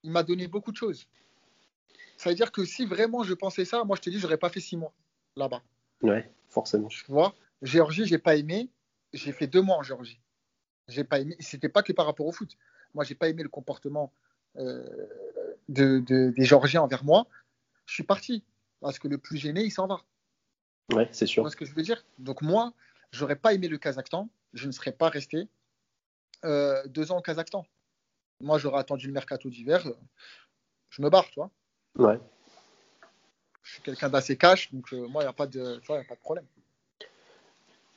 il 0.03 0.11
m'a 0.11 0.23
donné 0.23 0.49
beaucoup 0.49 0.73
de 0.73 0.77
choses. 0.77 1.07
Ça 2.17 2.31
veut 2.31 2.37
dire 2.37 2.53
que 2.53 2.65
si 2.65 2.85
vraiment 2.85 3.23
je 3.23 3.35
pensais 3.35 3.65
ça, 3.65 3.85
moi 3.85 3.97
je 3.97 4.03
te 4.03 4.11
dis, 4.11 4.19
j'aurais 4.19 4.37
pas 4.37 4.51
fait 4.51 4.61
six 4.61 4.77
mois 4.77 4.93
là-bas. 5.37 5.63
Ouais, 6.03 6.31
forcément. 6.49 6.89
Tu 6.89 7.05
vois, 7.09 7.35
Géorgie, 7.63 8.07
j'ai 8.07 8.19
pas 8.19 8.37
aimé. 8.37 8.69
J'ai 9.13 9.33
fait 9.33 9.47
deux 9.47 9.63
mois 9.63 9.77
en 9.77 9.83
Géorgie. 9.83 10.21
J'ai 10.89 11.05
pas 11.05 11.21
aimé. 11.21 11.37
C'était 11.39 11.69
pas 11.69 11.83
que 11.83 11.93
par 11.93 12.07
rapport 12.07 12.27
au 12.27 12.33
foot. 12.33 12.57
Moi, 12.95 13.05
j'ai 13.05 13.15
pas 13.15 13.29
aimé 13.29 13.43
le 13.43 13.49
comportement 13.49 14.13
euh, 14.57 14.85
de, 15.69 15.99
des 15.99 16.45
Géorgiens 16.45 16.83
envers 16.83 17.05
moi. 17.05 17.27
Je 17.87 17.95
suis 17.95 18.03
parti 18.03 18.43
parce 18.81 18.99
que 18.99 19.09
le 19.09 19.19
plus 19.19 19.39
gêné, 19.39 19.63
il 19.63 19.71
s'en 19.71 19.87
va. 19.87 20.01
Ouais, 20.93 21.09
c'est 21.13 21.27
sûr. 21.27 21.37
Tu 21.37 21.41
vois 21.43 21.51
ce 21.51 21.57
que 21.57 21.65
je 21.65 21.75
veux 21.75 21.83
dire? 21.83 22.05
Donc 22.19 22.43
moi, 22.43 22.73
j'aurais 23.13 23.37
pas 23.37 23.55
aimé 23.55 23.69
le 23.69 23.79
Kazakhstan. 23.79 24.29
Je 24.53 24.67
ne 24.67 24.73
serais 24.73 24.93
pas 24.93 25.09
resté 25.09 25.49
euh, 26.45 26.83
deux 26.87 27.13
ans 27.13 27.19
au 27.19 27.23
Kazakhstan. 27.23 27.65
Moi, 28.41 28.59
j'aurais 28.59 28.81
attendu 28.81 29.07
le 29.07 29.13
mercato 29.13 29.49
d'hiver. 29.49 29.87
Je 30.89 31.03
me 31.03 31.11
barre, 31.11 31.29
tu 31.29 31.35
vois. 31.37 31.51
Ouais. 31.99 32.19
Je 33.63 33.75
suis 33.75 33.83
quelqu'un 33.83 34.09
d'assez 34.09 34.37
cash, 34.37 34.73
donc 34.73 34.93
euh, 34.93 35.07
moi, 35.07 35.23
il 35.23 35.27
n'y 35.27 35.31
a, 35.31 35.33
pas 35.33 35.47
de, 35.47 35.77
a 35.77 36.05
pas 36.05 36.15
de 36.15 36.21
problème. 36.21 36.47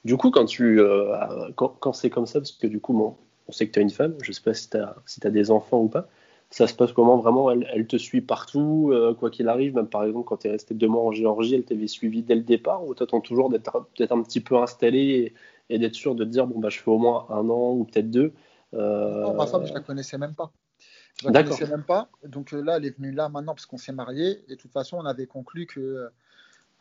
Du 0.04 0.18
coup, 0.18 0.30
quand, 0.30 0.46
tu, 0.46 0.80
euh, 0.82 1.52
quand, 1.56 1.94
c'est 1.94 2.10
comme 2.10 2.26
ça, 2.26 2.40
parce 2.40 2.52
que 2.52 2.68
du 2.68 2.82
coup, 2.82 2.94
bon, 2.94 3.18
on 3.48 3.54
sait 3.54 3.68
que 3.68 3.72
tu 3.72 3.80
as 3.80 3.82
une 3.82 3.90
femme, 3.90 4.16
je 4.22 4.30
ne 4.30 4.34
sais 4.34 4.42
pas 4.42 4.54
si 4.54 4.70
tu 4.70 4.78
as, 4.78 4.96
si 5.06 5.26
as 5.26 5.30
des 5.30 5.50
enfants 5.50 5.80
ou 5.80 5.88
pas, 5.88 6.10
ça 6.54 6.68
se 6.68 6.74
passe 6.74 6.94
comment 6.94 7.18
vraiment? 7.18 7.52
Elle, 7.52 7.68
elle, 7.74 7.88
te 7.88 7.98
suit 7.98 8.22
partout, 8.22 8.92
euh, 8.92 9.14
quoi 9.14 9.30
qu'il 9.30 9.48
arrive, 9.48 9.76
même 9.76 9.88
par 9.88 10.04
exemple 10.04 10.28
quand 10.28 10.38
tu 10.38 10.48
es 10.48 10.52
resté 10.52 10.74
deux 10.74 10.88
mois 10.88 11.04
en 11.04 11.12
Géorgie, 11.12 11.56
elle 11.56 11.64
t'avait 11.64 11.88
suivi 11.88 12.22
dès 12.22 12.36
le 12.36 12.42
départ 12.42 12.86
ou 12.86 12.94
t'attends 12.94 13.22
toujours 13.22 13.50
d'être 13.50 13.88
peut-être 13.96 14.12
un 14.12 14.22
petit 14.22 14.42
peu 14.42 14.58
installé 14.58 15.34
et, 15.70 15.80
d'être 15.80 15.96
sûr 15.96 16.14
de 16.14 16.24
te 16.24 16.30
dire 16.30 16.46
bon 16.46 16.60
bah 16.60 16.70
je 16.70 16.80
fais 16.80 16.92
au 16.92 17.00
moins 17.00 17.26
un 17.30 17.50
an 17.50 17.72
ou 17.74 17.86
peut-être 17.86 18.12
deux. 18.12 18.34
Non, 18.74 19.34
ma 19.34 19.48
femme 19.48 19.66
je 19.66 19.74
la 19.74 19.80
connaissais 19.80 20.18
même 20.18 20.36
pas. 20.36 20.52
Je 21.22 21.28
ne 21.28 21.34
la 21.34 21.44
connaissais 21.44 21.68
même 21.68 21.84
pas. 21.84 22.10
Donc 22.24 22.54
euh, 22.54 22.62
là, 22.62 22.78
elle 22.78 22.86
est 22.86 22.98
venue 22.98 23.12
là 23.12 23.30
maintenant 23.30 23.54
parce 23.54 23.66
qu'on 23.66 23.78
s'est 23.78 23.92
marié. 23.92 24.44
Et 24.48 24.56
de 24.56 24.56
toute 24.56 24.72
façon, 24.72 24.98
on 24.98 25.06
avait 25.06 25.28
conclu 25.28 25.66
que. 25.66 26.10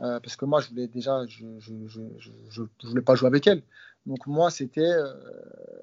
Euh, 0.00 0.18
parce 0.20 0.36
que 0.36 0.44
moi, 0.44 0.60
je 0.60 0.68
voulais 0.70 0.88
déjà. 0.88 1.26
Je 1.28 1.44
ne 1.44 2.88
voulais 2.88 3.02
pas 3.02 3.14
jouer 3.14 3.28
avec 3.28 3.46
elle. 3.46 3.62
Donc 4.06 4.26
moi, 4.26 4.50
c'était. 4.50 4.80
Euh, 4.80 5.12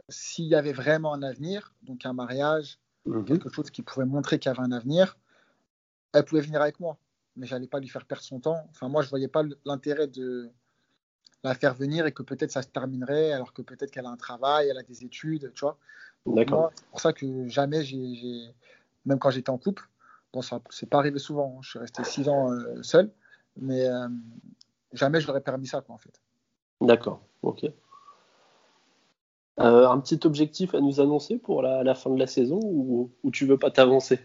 s'il 0.09 0.45
y 0.45 0.55
avait 0.55 0.73
vraiment 0.73 1.13
un 1.13 1.21
avenir, 1.21 1.73
donc 1.83 2.05
un 2.05 2.13
mariage, 2.13 2.79
mhm. 3.05 3.25
quelque 3.25 3.49
chose 3.49 3.69
qui 3.69 3.81
pouvait 3.81 4.05
montrer 4.05 4.39
qu'il 4.39 4.51
y 4.51 4.55
avait 4.55 4.65
un 4.65 4.71
avenir, 4.71 5.17
elle 6.13 6.25
pouvait 6.25 6.41
venir 6.41 6.61
avec 6.61 6.79
moi, 6.79 6.97
mais 7.35 7.45
j'allais 7.45 7.67
pas 7.67 7.79
lui 7.79 7.89
faire 7.89 8.05
perdre 8.05 8.23
son 8.23 8.39
temps. 8.39 8.67
Enfin, 8.71 8.89
moi, 8.89 9.01
je 9.01 9.09
voyais 9.09 9.27
pas 9.27 9.43
l'intérêt 9.65 10.07
de 10.07 10.49
la 11.43 11.53
faire 11.53 11.73
venir 11.73 12.05
et 12.05 12.11
que 12.11 12.23
peut-être 12.23 12.51
ça 12.51 12.61
se 12.61 12.67
terminerait, 12.67 13.31
alors 13.31 13.53
que 13.53 13.61
peut-être 13.61 13.91
qu'elle 13.91 14.05
a 14.05 14.09
un 14.09 14.17
travail, 14.17 14.67
elle 14.69 14.77
a 14.77 14.83
des 14.83 15.03
études, 15.03 15.51
tu 15.53 15.61
vois. 15.61 15.77
D'accord. 16.25 16.71
C'est 16.75 16.85
pour 16.87 16.99
ça 16.99 17.13
que 17.13 17.47
jamais 17.47 17.83
j'ai, 17.83 18.53
même 19.05 19.19
quand 19.19 19.29
j'étais 19.29 19.49
en 19.49 19.57
couple, 19.57 19.87
bon, 20.33 20.41
ça 20.41 20.59
c'est 20.69 20.89
pas 20.89 20.97
arrivé 20.97 21.19
souvent. 21.19 21.55
Hein. 21.57 21.59
Je 21.61 21.69
suis 21.69 21.79
resté 21.79 22.03
six 22.03 22.27
ans 22.27 22.51
euh, 22.51 22.81
seul, 22.83 23.11
mais 23.55 23.87
euh, 23.87 24.09
jamais 24.93 25.21
je 25.21 25.27
leur 25.27 25.37
ai 25.37 25.41
permis 25.41 25.67
ça, 25.67 25.81
quoi, 25.81 25.95
en 25.95 25.97
fait. 25.97 26.21
D'accord. 26.81 27.21
Ok. 27.41 27.65
Euh, 29.59 29.87
un 29.87 29.99
petit 29.99 30.19
objectif 30.25 30.73
à 30.73 30.79
nous 30.79 31.01
annoncer 31.01 31.37
pour 31.37 31.61
la, 31.61 31.95
fin 31.95 32.09
de 32.09 32.19
la 32.19 32.27
saison 32.27 32.59
ou, 32.63 33.11
ou 33.23 33.31
tu 33.31 33.45
veux 33.45 33.57
pas 33.57 33.71
t'avancer? 33.71 34.19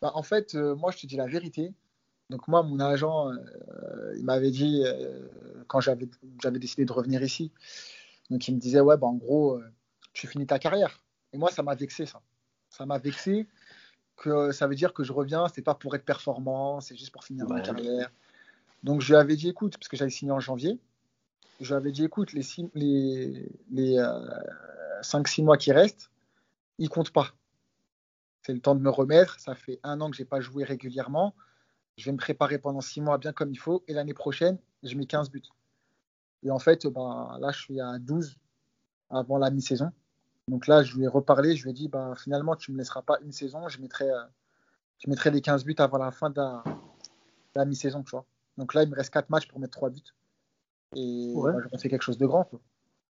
Bah, 0.00 0.12
En 0.14 0.22
fait, 0.22 0.54
euh, 0.54 0.76
moi, 0.76 0.92
je 0.92 0.98
te 0.98 1.06
dis 1.06 1.16
la 1.16 1.26
vérité. 1.26 1.72
Donc 2.30 2.48
moi, 2.48 2.62
mon 2.62 2.80
agent, 2.80 3.30
euh, 3.30 4.14
il 4.16 4.24
m'avait 4.24 4.50
dit, 4.50 4.82
quand 5.66 5.80
j'avais 5.80 6.08
décidé 6.58 6.84
de 6.84 6.92
revenir 6.92 7.22
ici, 7.22 7.52
donc 8.30 8.48
il 8.48 8.54
me 8.54 8.60
disait, 8.60 8.80
ouais, 8.80 8.96
bah, 8.96 9.06
en 9.06 9.14
gros, 9.14 9.60
tu 10.12 10.26
finis 10.26 10.46
ta 10.46 10.58
carrière. 10.58 11.04
Et 11.32 11.38
moi, 11.38 11.50
ça 11.50 11.62
m'a 11.62 11.74
vexé, 11.74 12.06
ça. 12.06 12.22
Ça 12.70 12.86
m'a 12.86 12.98
vexé 12.98 13.46
que 14.16 14.52
ça 14.52 14.66
veut 14.66 14.74
dire 14.74 14.94
que 14.94 15.02
je 15.02 15.12
reviens, 15.12 15.48
c'est 15.48 15.62
pas 15.62 15.74
pour 15.74 15.94
être 15.96 16.04
performant, 16.04 16.80
c'est 16.80 16.96
juste 16.96 17.12
pour 17.12 17.24
finir 17.24 17.48
ma 17.48 17.60
carrière. 17.60 18.10
Donc 18.84 19.00
je 19.00 19.08
lui 19.08 19.16
avais 19.16 19.36
dit, 19.36 19.48
écoute, 19.48 19.76
parce 19.76 19.88
que 19.88 19.96
j'avais 19.96 20.10
signé 20.10 20.30
en 20.30 20.40
janvier, 20.40 20.78
je 21.60 21.68
lui 21.68 21.74
avais 21.74 21.92
dit 21.92 22.04
écoute, 22.04 22.32
les, 22.32 22.42
les, 22.74 23.52
les 23.70 23.96
5-6 25.02 25.40
euh, 25.40 25.44
mois 25.44 25.56
qui 25.56 25.72
restent, 25.72 26.10
ils 26.78 26.88
comptent 26.88 27.12
pas. 27.12 27.28
C'est 28.42 28.52
le 28.52 28.60
temps 28.60 28.74
de 28.74 28.80
me 28.80 28.90
remettre. 28.90 29.40
Ça 29.40 29.54
fait 29.54 29.80
un 29.82 30.00
an 30.00 30.10
que 30.10 30.16
j'ai 30.16 30.24
pas 30.24 30.40
joué 30.40 30.64
régulièrement. 30.64 31.34
Je 31.96 32.04
vais 32.06 32.12
me 32.12 32.18
préparer 32.18 32.58
pendant 32.58 32.80
6 32.80 33.00
mois 33.00 33.18
bien 33.18 33.32
comme 33.32 33.50
il 33.50 33.58
faut. 33.58 33.84
Et 33.88 33.94
l'année 33.94 34.14
prochaine, 34.14 34.58
je 34.82 34.96
mets 34.96 35.06
15 35.06 35.30
buts. 35.30 35.42
Et 36.42 36.50
en 36.50 36.58
fait, 36.58 36.86
ben, 36.86 37.38
là, 37.40 37.50
je 37.52 37.60
suis 37.60 37.80
à 37.80 37.98
12 37.98 38.36
avant 39.10 39.38
la 39.38 39.50
mi-saison. 39.50 39.90
Donc 40.48 40.66
là, 40.66 40.82
je 40.82 40.94
lui 40.96 41.04
ai 41.04 41.08
reparlé. 41.08 41.56
Je 41.56 41.62
lui 41.62 41.70
ai 41.70 41.72
dit 41.72 41.88
ben, 41.88 42.14
finalement, 42.16 42.56
tu 42.56 42.70
ne 42.70 42.76
me 42.76 42.80
laisseras 42.80 43.02
pas 43.02 43.18
une 43.24 43.32
saison. 43.32 43.66
Je 43.68 43.80
mettrai, 43.80 44.10
euh, 44.10 45.30
les 45.30 45.40
15 45.40 45.64
buts 45.64 45.76
avant 45.78 45.98
la 45.98 46.10
fin 46.10 46.28
de 46.28 46.36
la, 46.36 46.64
la 47.54 47.64
mi-saison. 47.64 48.04
Donc 48.58 48.74
là, 48.74 48.82
il 48.82 48.90
me 48.90 48.96
reste 48.96 49.12
4 49.12 49.30
matchs 49.30 49.48
pour 49.48 49.58
mettre 49.58 49.72
3 49.72 49.90
buts. 49.90 50.02
Et 50.94 51.32
ouais. 51.34 51.52
bah, 51.52 51.78
fait 51.78 51.88
quelque 51.88 52.02
chose 52.02 52.18
de 52.18 52.26
grand. 52.26 52.44
Quoi. 52.44 52.60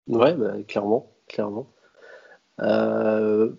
Ouais, 0.09 0.35
bah, 0.35 0.63
clairement, 0.67 1.13
clairement. 1.29 1.67
Euh, 2.61 3.53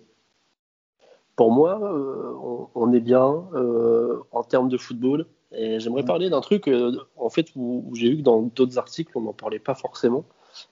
pour 1.34 1.52
moi, 1.52 1.80
euh, 1.82 2.68
on, 2.74 2.92
est 2.92 3.00
bien 3.00 3.48
euh, 3.54 4.22
en 4.32 4.42
termes 4.42 4.68
de 4.68 4.78
football. 4.78 5.26
Et 5.52 5.80
j'aimerais 5.80 6.04
parler 6.04 6.28
d'un 6.28 6.40
truc, 6.40 6.68
en 7.16 7.30
fait, 7.30 7.48
où, 7.54 7.90
j'ai 7.94 8.10
vu 8.10 8.16
que 8.18 8.22
dans 8.22 8.42
d'autres 8.42 8.78
articles, 8.78 9.12
on 9.14 9.22
n'en 9.22 9.32
parlait 9.32 9.58
pas 9.58 9.74
forcément. 9.74 10.24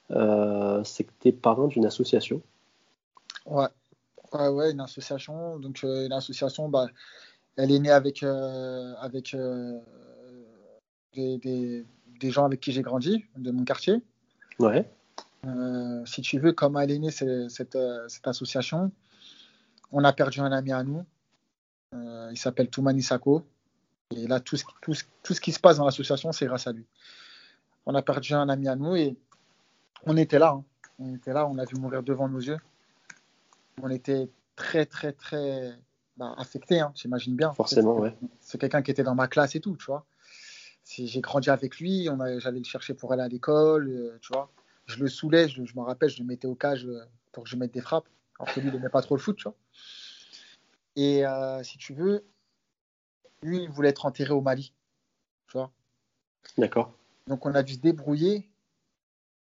c'est 0.09 1.05
que 1.05 1.13
tu 1.21 1.29
es 1.29 1.33
parrain 1.33 1.69
d'une 1.69 1.87
association. 1.87 2.43
Ouais. 3.47 3.69
ouais, 4.33 4.49
ouais, 4.49 4.73
une 4.73 4.81
association. 4.81 5.59
Donc, 5.59 5.83
une 5.83 6.13
association, 6.13 6.69
bah, 6.69 6.89
elle 7.57 7.71
est 7.71 7.79
née 7.79 7.91
avec, 7.91 8.25
avec 8.25 9.37
des, 11.15 11.39
des 11.39 11.87
gens 12.23 12.45
avec 12.45 12.61
qui 12.61 12.73
j'ai 12.73 12.83
grandi, 12.83 13.25
de 13.37 13.51
mon 13.51 13.65
quartier. 13.65 14.03
Ouais. 14.59 14.89
Euh, 15.47 16.05
si 16.07 16.23
tu 16.23 16.39
veux, 16.39 16.53
comme 16.53 16.77
elle 16.77 16.91
est 16.91 16.99
née, 16.99 17.11
cette, 17.11 17.77
euh, 17.77 18.09
cette, 18.09 18.27
association, 18.27 18.91
on 19.93 20.05
a 20.05 20.13
perdu 20.13 20.41
un 20.41 20.53
ami 20.53 20.73
à 20.73 20.83
nous. 20.83 21.05
Euh, 21.95 22.29
il 22.33 22.39
s'appelle 22.39 22.69
Toumani 22.69 23.03
Sako. 23.03 23.45
Et 24.15 24.27
là, 24.27 24.41
tout 24.41 24.57
ce, 24.57 24.65
tout, 24.81 24.95
tout 25.23 25.35
ce 25.35 25.41
qui 25.41 25.53
se 25.53 25.61
passe 25.61 25.79
dans 25.79 25.85
l'association, 25.85 26.33
c'est 26.33 26.47
grâce 26.47 26.67
à 26.67 26.73
lui. 26.73 26.87
On 27.87 27.95
a 27.95 28.03
perdu 28.03 28.33
un 28.35 28.49
ami 28.49 28.69
à 28.69 28.77
nous 28.77 28.97
et 28.97 29.17
on 30.07 30.17
était 30.17 30.39
là. 30.39 30.53
Hein. 30.53 30.65
On 30.99 31.15
était 31.15 31.33
là, 31.33 31.47
on 31.47 31.55
l'a 31.55 31.65
vu 31.65 31.77
mourir 31.77 32.03
devant 32.03 32.29
nos 32.29 32.41
yeux. 32.41 32.59
On 33.83 33.91
était 33.91 34.31
très, 34.57 34.87
très, 34.87 35.13
très 35.13 35.73
bah, 36.17 36.35
affectés, 36.39 36.81
hein, 36.81 36.93
j'imagine 36.95 37.35
bien. 37.35 37.53
Forcément, 37.53 37.99
ouais. 37.99 38.17
C'est 38.41 38.59
quelqu'un 38.59 38.83
qui 38.83 38.93
était 38.93 39.03
dans 39.03 39.17
ma 39.17 39.27
classe 39.27 39.57
et 39.57 39.61
tout, 39.61 39.77
tu 39.77 39.87
vois 39.87 40.07
j'ai 40.85 41.21
grandi 41.21 41.51
avec 41.51 41.79
lui, 41.79 42.09
j'allais 42.39 42.59
le 42.59 42.65
chercher 42.65 42.95
pour 42.95 43.13
aller 43.13 43.23
à 43.23 43.29
l'école, 43.29 43.89
euh, 43.89 44.19
tu 44.21 44.33
vois. 44.33 44.51
Je 44.87 45.03
le 45.03 45.09
saoulais, 45.09 45.49
je, 45.49 45.65
je 45.65 45.75
me 45.77 45.81
rappelle, 45.81 46.11
je 46.11 46.19
le 46.19 46.25
mettais 46.25 46.47
au 46.47 46.55
cage 46.55 46.85
euh, 46.85 47.03
pour 47.33 47.45
que 47.45 47.51
je 47.51 47.57
mette 47.57 47.73
des 47.73 47.81
frappes, 47.81 48.09
alors 48.39 48.55
que 48.55 48.61
lui, 48.61 48.69
il 48.69 48.75
n'aimait 48.75 48.91
pas 48.91 49.01
trop 49.01 49.17
le 49.17 49.21
foot, 49.21 49.37
tu 49.37 49.45
vois. 49.45 49.55
Et 50.97 51.27
euh, 51.27 51.63
si 51.63 51.79
tu 51.79 51.95
veux, 51.95 52.27
lui, 53.43 53.63
il 53.63 53.71
voulait 53.71 53.89
être 53.89 54.05
enterré 54.07 54.33
au 54.33 54.43
Mali, 54.43 54.73
tu 55.49 55.57
vois. 55.57 55.73
D'accord. 56.59 56.93
Donc 57.27 57.47
on 57.47 57.55
a 57.55 57.63
dû 57.63 57.75
se 57.75 57.81
débrouiller 57.81 58.51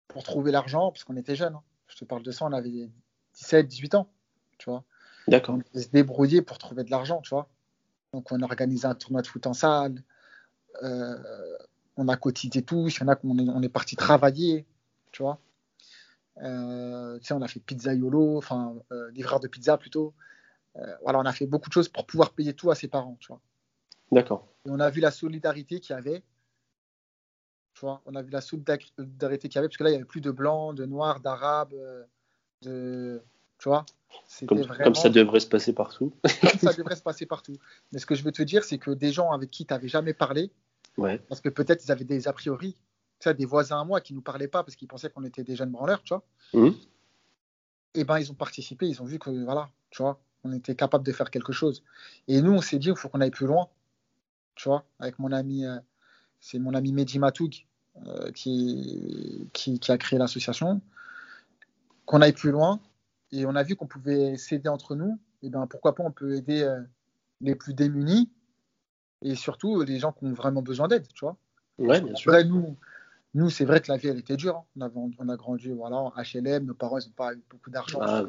pour 0.09 0.23
trouver 0.23 0.53
l'argent, 0.53 0.91
parce 0.91 1.05
qu'on 1.05 1.17
était 1.17 1.37
jeunes. 1.37 1.55
Hein. 1.55 1.63
Je 1.89 1.97
te 1.97 2.05
parle 2.05 2.23
de 2.23 2.31
ça, 2.31 2.45
on 2.45 2.53
avait 2.53 2.91
17, 3.35 3.67
18 3.67 3.95
ans, 3.95 4.11
tu 4.59 4.69
vois. 4.69 4.85
D'accord. 5.27 5.57
On 5.57 5.79
a 5.79 5.83
se 5.83 5.89
débrouiller 5.89 6.43
pour 6.43 6.59
trouver 6.59 6.85
de 6.85 6.91
l'argent, 6.91 7.23
tu 7.23 7.31
vois. 7.31 7.49
Donc 8.13 8.31
on 8.31 8.43
a 8.43 8.45
organisé 8.45 8.87
un 8.87 8.95
tournoi 8.95 9.23
de 9.23 9.27
foot 9.27 9.47
en 9.47 9.55
salle, 9.55 10.03
euh, 10.83 11.57
on 11.97 12.09
a 12.09 12.17
cotisé 12.17 12.63
tous, 12.63 12.97
il 12.97 13.01
y 13.01 13.05
en 13.05 13.09
a 13.09 13.17
qu'on 13.17 13.39
est, 13.39 13.49
on 13.49 13.63
est 13.63 13.69
parti 13.69 13.97
travailler, 13.97 14.67
tu 15.13 15.23
vois. 15.23 15.41
Euh, 16.43 17.19
tu 17.19 17.27
sais, 17.27 17.35
on 17.35 17.43
a 17.43 17.49
fait 17.49 17.61
pizza 17.61 17.95
yolo, 17.95 18.39
enfin, 18.39 18.77
euh, 18.93 19.11
livreur 19.11 19.41
de 19.41 19.49
pizza 19.49 19.77
plutôt. 19.77 20.15
voilà, 21.03 21.19
on 21.19 21.25
a 21.25 21.33
fait 21.33 21.47
beaucoup 21.47 21.69
de 21.69 21.75
choses 21.75 21.89
pour 21.89 22.07
pouvoir 22.07 22.33
payer 22.33 22.55
tout 22.55 22.71
à 22.71 22.75
ses 22.75 22.89
parents, 22.89 23.17
tu 23.21 23.29
vois. 23.29 23.41
D'accord. 24.13 24.49
Et 24.65 24.71
on 24.71 24.81
a 24.81 24.91
vu 24.91 25.01
la 25.01 25.11
solidarité 25.11 25.81
qu'il 25.81 25.95
y 25.95 25.99
avait. 25.99 26.23
Tu 27.75 27.81
vois, 27.81 28.03
on 28.07 28.15
a 28.15 28.23
vu 28.23 28.31
la 28.31 28.41
solidarité 28.41 29.49
qu'il 29.49 29.57
y 29.57 29.59
avait, 29.59 29.69
parce 29.69 29.77
que 29.77 29.85
là, 29.85 29.91
il 29.91 29.93
n'y 29.93 29.99
avait 29.99 30.05
plus 30.05 30.21
de 30.21 30.31
blancs, 30.31 30.75
de 30.77 30.87
noirs, 30.87 31.21
d'arabes, 31.21 31.75
de. 32.63 33.23
Tu 33.59 33.69
vois 33.69 33.85
comme, 34.47 34.67
comme, 34.67 34.95
ça 34.95 35.09
devrait 35.09 35.41
se 35.41 35.47
passer 35.47 35.73
partout. 35.73 36.13
comme 36.41 36.59
ça 36.59 36.73
devrait 36.73 36.97
se 36.97 37.03
passer 37.03 37.27
partout. 37.27 37.57
Mais 37.93 37.99
ce 37.99 38.07
que 38.07 38.15
je 38.15 38.25
veux 38.25 38.33
te 38.33 38.43
dire, 38.43 38.65
c'est 38.65 38.79
que 38.79 38.91
des 38.91 39.13
gens 39.13 39.33
avec 39.33 39.51
qui 39.51 39.67
tu 39.67 39.73
n'avais 39.73 39.89
jamais 39.89 40.15
parlé, 40.15 40.51
parce 40.97 41.41
que 41.41 41.49
peut-être 41.49 41.85
ils 41.85 41.93
avaient 41.93 42.05
des 42.05 42.29
a 42.29 42.33
priori. 42.33 42.77
Tu 43.21 43.35
des 43.35 43.45
voisins 43.45 43.81
à 43.81 43.85
moi 43.85 44.01
qui 44.01 44.15
nous 44.15 44.23
parlaient 44.23 44.49
pas 44.49 44.65
parce 44.65 44.77
qu'ils 44.77 44.89
pensaient 44.89 45.11
qu'on 45.11 45.25
était 45.25 45.45
des 45.45 45.55
jeunes 45.55 45.71
branleurs, 45.71 46.03
tu 46.03 46.15
vois. 46.15 46.25
Mmh. 46.55 46.69
Et 47.93 48.01
eh 48.01 48.05
ben 48.05 48.19
ils 48.19 48.31
ont 48.31 48.35
participé, 48.35 48.87
ils 48.87 49.03
ont 49.03 49.05
vu 49.05 49.19
que 49.19 49.31
voilà, 49.45 49.69
tu 49.91 50.03
vois, 50.03 50.21
on 50.45 50.53
était 50.53 50.75
capable 50.75 51.05
de 51.05 51.13
faire 51.13 51.31
quelque 51.31 51.53
chose. 51.53 51.83
Et 52.29 52.41
nous, 52.41 52.53
on 52.53 52.61
s'est 52.61 52.79
dit, 52.79 52.89
il 52.89 52.97
faut 52.97 53.09
qu'on 53.09 53.21
aille 53.21 53.31
plus 53.31 53.47
loin, 53.47 53.69
tu 54.55 54.69
vois, 54.69 54.85
avec 54.99 55.19
mon 55.19 55.33
ami, 55.33 55.67
euh, 55.67 55.77
c'est 56.41 56.59
mon 56.59 56.73
ami 56.75 56.93
Mehdi 56.93 57.19
Matoug 57.19 57.67
euh, 58.07 58.31
qui, 58.33 59.49
qui, 59.53 59.81
a 59.89 59.99
créé 59.99 60.19
l'association, 60.19 60.81
qu'on 62.07 62.23
aille 62.23 62.33
plus 62.33 62.53
loin. 62.53 62.81
Et 63.33 63.45
on 63.45 63.55
a 63.55 63.63
vu 63.63 63.77
qu'on 63.77 63.87
pouvait 63.87 64.37
s'aider 64.37 64.69
entre 64.69 64.95
nous. 64.95 65.19
Et 65.43 65.51
ben 65.51 65.67
pourquoi 65.67 65.95
pas, 65.95 66.03
on 66.03 66.11
peut 66.11 66.35
aider 66.35 66.63
euh, 66.63 66.81
les 67.41 67.55
plus 67.55 67.75
démunis 67.75 68.31
et 69.23 69.35
surtout 69.35 69.83
les 69.83 69.99
gens 69.99 70.13
qui 70.13 70.25
ont 70.25 70.33
vraiment 70.33 70.63
besoin 70.63 70.89
d'aide, 70.89 71.07
tu 71.15 71.25
vois. 71.25 71.37
Ouais, 71.79 72.01
bien 72.01 72.15
sûr. 72.15 72.33
nous, 72.47 72.77
nous 73.35 73.51
c'est 73.51 73.65
vrai 73.65 73.81
que 73.81 73.91
la 73.91 73.97
vie, 73.97 74.09
elle 74.09 74.19
était 74.19 74.37
dure. 74.37 74.57
Hein. 74.57 74.91
On, 74.95 75.07
a, 75.07 75.13
on, 75.19 75.29
a, 75.29 75.37
grandi 75.37 75.71
voilà, 75.71 75.97
en 75.97 76.13
HLM, 76.17 76.67
nos 76.67 76.75
parents, 76.75 76.99
ils 76.99 77.07
n'ont 77.07 77.15
pas 77.15 77.33
eu 77.35 77.43
beaucoup 77.51 77.71
d'argent. 77.71 77.99
Ah, 78.03 78.25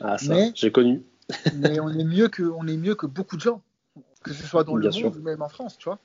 ah 0.00 0.16
mais, 0.28 0.52
j'ai 0.54 0.72
connu. 0.72 1.02
mais 1.56 1.80
on 1.80 1.90
est, 1.90 2.04
mieux 2.04 2.28
que, 2.28 2.42
on 2.42 2.66
est 2.66 2.76
mieux 2.76 2.94
que 2.94 3.06
beaucoup 3.06 3.36
de 3.36 3.42
gens, 3.42 3.62
que 4.22 4.32
ce 4.32 4.46
soit 4.46 4.64
dans 4.64 4.76
le 4.76 4.90
monde 4.90 5.16
ou 5.16 5.22
même 5.22 5.42
en 5.42 5.48
France, 5.48 5.76
tu 5.78 5.88
vois. 5.88 5.98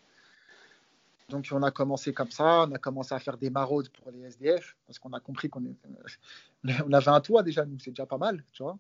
Donc 1.30 1.48
on 1.52 1.64
a 1.64 1.72
commencé 1.72 2.14
comme 2.14 2.32
ça, 2.32 2.66
on 2.68 2.72
a 2.74 2.78
commencé 2.78 3.16
à 3.16 3.20
faire 3.20 3.38
des 3.38 3.50
maraudes 3.50 3.90
pour 3.90 4.12
les 4.12 4.24
SDF, 4.24 4.76
parce 4.86 5.00
qu'on 5.00 5.14
a 5.14 5.20
compris 5.20 5.50
qu'on 5.50 5.64
on 6.64 6.94
avait 6.94 7.10
un 7.10 7.22
toit 7.22 7.44
déjà, 7.44 7.66
nous, 7.66 7.80
c'est 7.80 7.92
déjà 7.92 8.06
pas 8.06 8.18
mal, 8.18 8.44
tu 8.52 8.64
vois. 8.64 8.78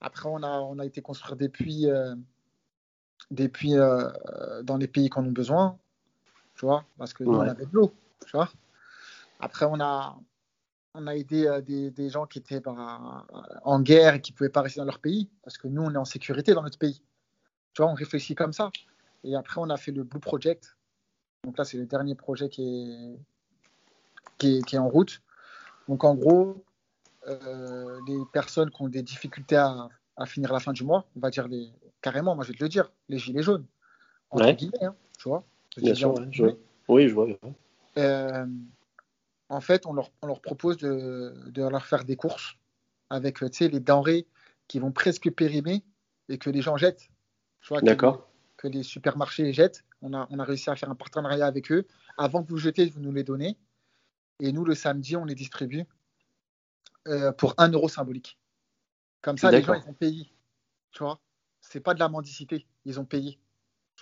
Après, 0.00 0.28
on 0.28 0.42
a, 0.42 0.58
on 0.58 0.78
a 0.78 0.86
été 0.86 1.00
construire 1.00 1.36
des 1.36 1.48
puits 1.48 1.88
euh, 1.88 2.16
des 3.30 3.48
puits 3.48 3.76
euh, 3.76 4.10
dans 4.62 4.76
les 4.76 4.88
pays 4.88 5.10
qui 5.10 5.18
en 5.18 5.26
ont 5.26 5.32
besoin, 5.32 5.78
tu 6.54 6.66
vois, 6.66 6.84
parce 6.98 7.12
que 7.12 7.24
nous, 7.24 7.32
on 7.32 7.40
avait 7.40 7.66
de 7.66 7.72
l'eau, 7.72 7.92
tu 8.26 8.32
vois. 8.32 8.50
Après, 9.40 9.66
on 9.66 9.80
a, 9.80 10.16
on 10.94 11.06
a 11.06 11.16
aidé 11.16 11.46
euh, 11.46 11.60
des, 11.60 11.90
des, 11.90 12.08
gens 12.08 12.26
qui 12.26 12.38
étaient 12.38 12.60
bah, 12.60 13.26
en 13.64 13.80
guerre 13.80 14.14
et 14.14 14.20
qui 14.20 14.32
ne 14.32 14.36
pouvaient 14.36 14.50
pas 14.50 14.62
rester 14.62 14.80
dans 14.80 14.86
leur 14.86 14.98
pays, 14.98 15.28
parce 15.42 15.58
que 15.58 15.68
nous, 15.68 15.82
on 15.82 15.92
est 15.92 15.98
en 15.98 16.04
sécurité 16.04 16.54
dans 16.54 16.62
notre 16.62 16.78
pays. 16.78 17.02
Tu 17.74 17.82
vois, 17.82 17.90
on 17.90 17.94
réfléchit 17.94 18.34
comme 18.34 18.52
ça. 18.52 18.70
Et 19.24 19.34
après, 19.34 19.60
on 19.60 19.70
a 19.70 19.76
fait 19.76 19.92
le 19.92 20.04
Blue 20.04 20.20
Project. 20.20 20.76
Donc 21.44 21.56
là, 21.58 21.64
c'est 21.64 21.78
le 21.78 21.86
dernier 21.86 22.14
projet 22.14 22.48
qui 22.48 22.62
est, 22.62 23.18
qui 24.38 24.58
est, 24.58 24.62
qui 24.62 24.76
est 24.76 24.78
en 24.78 24.88
route. 24.88 25.22
Donc 25.88 26.04
en 26.04 26.14
gros, 26.14 26.62
euh, 27.28 28.00
les 28.06 28.18
personnes 28.32 28.70
qui 28.70 28.82
ont 28.82 28.88
des 28.88 29.02
difficultés 29.02 29.56
à, 29.56 29.88
à 30.16 30.26
finir 30.26 30.52
la 30.52 30.60
fin 30.60 30.72
du 30.72 30.84
mois, 30.84 31.06
on 31.16 31.20
va 31.20 31.30
dire 31.30 31.48
les, 31.48 31.72
carrément, 32.02 32.34
moi 32.34 32.44
je 32.44 32.52
vais 32.52 32.58
te 32.58 32.62
le 32.62 32.68
dire, 32.68 32.92
les 33.08 33.18
gilets 33.18 33.42
jaunes. 33.42 33.66
En 34.30 34.38
ouais. 34.38 34.54
guillemets, 34.54 34.84
hein, 34.84 34.94
tu 35.18 35.28
vois. 35.28 35.44
Bien 35.76 35.94
sûr, 35.94 36.14
oui, 36.88 37.08
je 37.08 37.14
vois. 37.14 37.28
Euh, 37.96 38.46
en 39.48 39.60
fait, 39.60 39.86
on 39.86 39.92
leur, 39.92 40.10
on 40.20 40.26
leur 40.26 40.40
propose 40.40 40.76
de, 40.76 41.34
de, 41.46 41.62
leur 41.62 41.86
faire 41.86 42.04
des 42.04 42.16
courses 42.16 42.56
avec 43.08 43.40
les 43.40 43.80
denrées 43.80 44.26
qui 44.68 44.78
vont 44.78 44.92
presque 44.92 45.30
périmer 45.30 45.84
et 46.28 46.38
que 46.38 46.50
les 46.50 46.62
gens 46.62 46.76
jettent. 46.76 47.08
D'accord. 47.82 48.28
que 48.56 48.66
les 48.68 48.82
supermarchés 48.82 49.52
jettent. 49.52 49.84
On 50.02 50.14
a, 50.14 50.26
on 50.30 50.38
a 50.38 50.44
réussi 50.44 50.68
à 50.68 50.76
faire 50.76 50.90
un 50.90 50.94
partenariat 50.94 51.46
avec 51.46 51.70
eux. 51.70 51.86
Avant 52.18 52.42
que 52.42 52.48
vous 52.48 52.58
jetez, 52.58 52.86
vous 52.86 53.00
nous 53.00 53.12
les 53.12 53.22
donnez. 53.22 53.56
Et 54.40 54.52
nous, 54.52 54.64
le 54.64 54.74
samedi, 54.74 55.14
on 55.16 55.24
les 55.24 55.34
distribue 55.34 55.84
euh, 57.06 57.30
pour 57.32 57.54
un 57.58 57.68
euro 57.68 57.88
symbolique. 57.88 58.38
Comme 59.20 59.38
ça, 59.38 59.50
les 59.50 59.62
gens, 59.62 59.74
ils 59.74 59.88
ont 59.88 59.94
payé. 59.94 60.32
Tu 60.90 61.04
vois? 61.04 61.20
C'est 61.72 61.80
pas 61.80 61.94
de 61.94 62.00
la 62.00 62.10
mendicité. 62.10 62.66
Ils 62.84 63.00
ont 63.00 63.06
payé. 63.06 63.38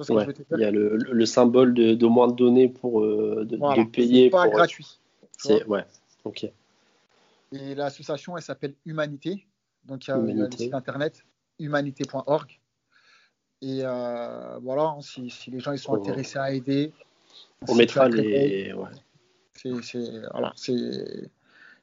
il 0.09 0.59
y 0.59 0.65
a 0.65 0.73
le, 0.73 0.97
le 0.97 1.27
symbole 1.27 1.73
de, 1.73 1.95
de, 1.95 2.07
moins 2.07 2.27
de 2.27 2.35
données 2.35 2.69
pour 2.69 3.01
euh, 3.01 3.45
de, 3.49 3.57
de, 3.57 3.89
payer. 3.89 4.25
C'est 4.25 4.31
pas 4.31 4.49
gratuit. 4.49 4.99
C'est 5.39 5.65
ouais. 5.67 5.85
Ok. 6.25 6.51
Et 7.53 7.75
l'association, 7.77 8.37
elle 8.37 8.43
s'appelle 8.43 8.75
Humanité. 8.85 9.47
Donc, 9.85 10.09
il 10.09 10.11
y 10.11 10.13
a, 10.13 10.17
le 10.17 10.51
site 10.51 10.75
internet 10.75 11.25
humanité.org. 11.61 12.59
Et 13.63 13.83
euh, 13.85 14.59
voilà, 14.63 14.83
hein, 14.83 15.01
si, 15.01 15.31
si, 15.31 15.53
les 15.53 15.61
gens 15.61 15.73
ils 15.73 15.79
sont 15.79 15.95
intéressés 15.95 16.39
à 16.39 16.53
aider, 16.53 16.93
on 17.69 17.77
mettra 17.77 18.09
les. 18.09 18.75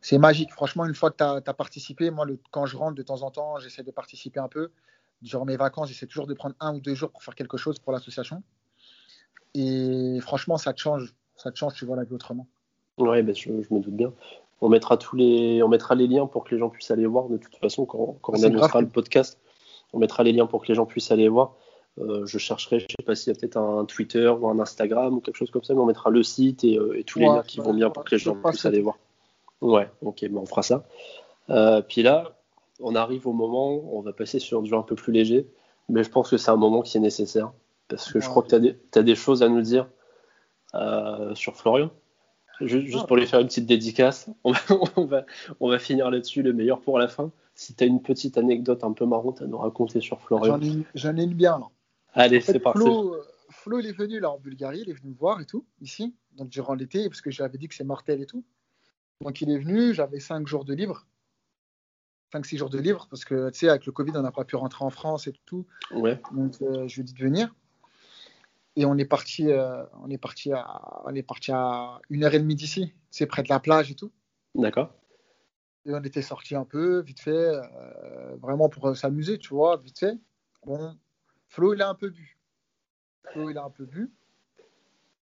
C'est 0.02 0.18
magique. 0.18 0.52
Franchement, 0.52 0.86
une 0.86 0.96
fois 0.96 1.12
que 1.12 1.18
tu 1.18 1.24
as, 1.24 1.54
participé, 1.54 2.12
moi, 2.12 2.26
le, 2.26 2.40
quand 2.52 2.66
je 2.66 2.76
rentre 2.76 2.96
de 2.96 3.04
temps 3.04 3.22
en 3.22 3.32
temps, 3.32 3.60
j'essaie 3.60 3.84
de 3.84 3.92
participer 3.92 4.40
un 4.40 4.50
peu. 4.50 4.70
Durant 5.22 5.46
mes 5.46 5.58
vacances, 5.58 5.90
j'essaie 5.90 6.06
toujours 6.06 6.28
de 6.28 6.34
prendre 6.34 6.56
un 6.60 6.76
ou 6.76 6.80
deux 6.80 6.94
jours 6.94 7.12
pour 7.12 7.24
faire 7.24 7.36
quelque 7.36 7.58
chose 7.58 7.80
pour 7.80 7.92
l'association. 7.92 8.44
Et 9.56 10.20
franchement, 10.22 10.58
ça 10.58 10.74
te 10.74 10.80
change. 10.80 11.14
Ça 11.36 11.52
te 11.52 11.58
change, 11.58 11.74
tu 11.76 11.86
vois 11.86 11.96
la 11.96 12.04
vie 12.04 12.14
autrement. 12.14 12.48
Ouais, 12.98 13.22
ben, 13.24 13.36
je, 13.36 13.50
me 13.50 13.80
doute 13.80 13.94
bien. 13.94 14.14
On 14.62 14.70
mettra, 14.70 14.98
tous 14.98 15.16
les, 15.16 15.62
on 15.62 15.68
mettra 15.68 15.96
les 15.96 16.08
liens 16.08 16.26
pour 16.26 16.44
que 16.44 16.54
les 16.54 16.60
gens 16.60 16.70
puissent 16.70 16.92
aller 16.92 17.06
voir. 17.06 17.30
De 17.30 17.38
toute 17.38 17.56
façon, 17.58 17.86
quand, 17.86 18.18
quand 18.22 18.34
on 18.36 18.44
annoncera 18.44 18.82
le 18.82 18.90
podcast, 18.90 19.40
on 19.94 20.00
mettra 20.00 20.24
les 20.24 20.34
liens 20.34 20.48
pour 20.48 20.64
que 20.64 20.68
les 20.68 20.76
gens 20.76 20.86
puissent 20.86 21.12
aller 21.12 21.30
voir. 21.30 21.56
Euh, 22.00 22.26
je 22.26 22.38
chercherai, 22.38 22.80
je 22.80 22.86
sais 22.86 23.04
pas 23.04 23.16
s'il 23.16 23.34
y 23.34 23.36
a 23.36 23.40
peut-être 23.40 23.58
un 23.58 23.86
Twitter 23.86 24.28
ou 24.28 24.48
un 24.50 24.60
Instagram 24.60 25.16
ou 25.16 25.20
quelque 25.20 25.36
chose 25.36 25.50
comme 25.50 25.64
ça, 25.64 25.74
mais 25.74 25.80
on 25.80 25.86
mettra 25.86 26.12
le 26.12 26.22
site 26.22 26.64
et, 26.64 26.78
euh, 26.78 27.02
tous 27.06 27.20
les 27.20 27.26
liens 27.26 27.42
qui 27.42 27.60
vont 27.60 27.74
bien 27.74 27.90
pour 27.90 28.04
que 28.04 28.14
les 28.16 28.20
gens 28.20 28.36
puissent 28.36 28.66
aller 28.66 28.82
voir. 28.82 28.98
Ouais, 29.62 29.90
ok, 30.04 30.22
ben 30.30 30.38
on 30.38 30.46
fera 30.46 30.62
ça. 30.62 30.86
Euh, 31.50 31.82
puis 31.82 32.04
là, 32.04 32.37
on 32.80 32.96
arrive 32.96 33.28
au 33.28 33.34
moment, 33.34 33.82
on 33.96 34.02
va 34.02 34.14
passer 34.14 34.40
sur 34.40 34.62
du 34.62 34.74
un 34.74 34.82
peu 34.82 34.96
plus 34.96 35.14
léger, 35.14 35.48
mais 35.90 36.04
je 36.04 36.10
pense 36.10 36.30
que 36.30 36.38
c'est 36.38 36.52
un 36.52 36.58
moment 36.58 36.82
qui 36.82 36.98
est 36.98 37.02
nécessaire 37.02 37.52
parce 37.88 38.12
que 38.12 38.20
je 38.20 38.28
crois 38.28 38.44
que 38.44 38.50
tu 38.50 39.00
as, 39.00 39.04
des 39.04 39.16
choses 39.16 39.44
à 39.44 39.50
nous 39.50 39.62
dire 39.62 39.88
sur 41.34 41.56
Florian. 41.56 41.90
Juste, 42.62 43.06
pour 43.06 43.18
lui 43.18 43.28
faire 43.28 43.40
une 43.40 43.48
petite 43.48 43.68
dédicace, 43.68 44.30
on 44.44 44.52
va, 45.06 45.26
on 45.60 45.70
va, 45.70 45.80
finir 45.80 46.10
là-dessus, 46.10 46.42
le 46.42 46.54
meilleur 46.54 46.82
pour 46.82 46.98
la 46.98 47.08
fin. 47.08 47.32
Si 47.54 47.76
tu 47.76 47.84
as 47.84 47.88
une 47.88 48.02
petite 48.02 48.38
anecdote 48.38 48.84
un 48.84 48.94
peu 48.94 49.06
marrante 49.06 49.42
à 49.42 49.46
nous 49.46 49.58
raconter 49.58 50.02
sur 50.02 50.22
Florian. 50.22 50.60
J'en 50.96 51.18
ai, 51.18 51.24
une 51.24 51.34
bien 51.34 51.60
là. 51.60 51.68
Allez, 52.14 52.42
c'est 52.42 52.60
parti. 52.60 52.82
Euh, 52.82 53.22
Flo, 53.50 53.80
il 53.80 53.88
est 53.88 53.98
venu 53.98 54.20
là 54.20 54.32
en 54.32 54.40
Bulgarie, 54.40 54.82
il 54.82 54.90
est 54.90 54.94
venu 54.94 55.12
me 55.12 55.16
voir 55.16 55.40
et 55.40 55.46
tout, 55.46 55.66
ici, 55.82 56.16
donc 56.34 56.50
durant 56.50 56.74
l'été, 56.74 57.08
parce 57.08 57.22
que 57.22 57.32
j'avais 57.32 57.58
dit 57.58 57.68
que 57.68 57.76
c'est 57.76 57.84
mortel 57.84 58.22
et 58.22 58.26
tout. 58.26 58.44
Donc 59.22 59.42
il 59.42 59.50
est 59.50 59.58
venu, 59.58 59.94
j'avais 59.94 60.20
5 60.20 60.48
jours 60.48 60.66
de 60.66 60.74
libre. 60.74 61.06
5-6 62.34 62.58
jours 62.58 62.70
de 62.70 62.80
libre, 62.80 63.08
parce 63.10 63.26
que 63.26 63.50
tu 63.50 63.60
sais, 63.60 63.70
avec 63.70 63.86
le 63.86 63.92
Covid, 63.92 64.12
on 64.16 64.22
n'a 64.22 64.32
pas 64.32 64.44
pu 64.44 64.56
rentrer 64.56 64.84
en 64.84 64.90
France 64.90 65.28
et 65.28 65.34
tout. 65.46 65.66
Ouais. 65.92 66.22
Donc 66.34 66.56
euh, 66.62 66.88
je 66.88 66.96
lui 66.96 67.02
ai 67.02 67.04
dit 67.04 67.14
de 67.14 67.24
venir. 67.24 67.54
Et 68.76 68.86
on 68.86 68.98
est 68.98 69.06
parti, 69.06 69.50
euh, 69.50 69.84
on 70.04 70.10
est 70.10 70.18
parti 70.18 70.52
à, 70.52 71.02
on 71.06 71.16
est 71.16 71.24
parti 71.24 71.52
à 71.52 72.00
une 72.10 72.24
heure 72.24 72.34
et 72.34 72.40
demie 72.40 72.56
d'ici, 72.56 72.94
c'est 73.10 73.26
près 73.26 73.44
de 73.44 73.50
la 73.50 73.60
plage 73.60 73.90
et 73.90 73.96
tout. 73.96 74.12
D'accord. 74.54 74.94
Et 75.86 75.94
on 75.94 76.04
était 76.04 76.22
sorti 76.22 76.54
un 76.54 76.66
peu, 76.66 77.00
vite 77.00 77.22
fait, 77.22 77.52
vraiment 78.42 78.68
pour 78.68 78.96
s'amuser, 78.96 79.40
tu 79.40 79.54
vois, 79.54 79.78
vite 79.78 79.98
fait. 79.98 80.18
Bon, 80.66 80.98
Flo, 81.48 81.74
il 81.74 81.82
a 81.82 81.90
un 81.90 81.96
peu 81.96 82.10
bu. 82.10 82.38
Flo, 83.32 83.50
il 83.50 83.58
a 83.58 83.64
un 83.64 83.70
peu 83.70 83.86
bu. 83.86 84.12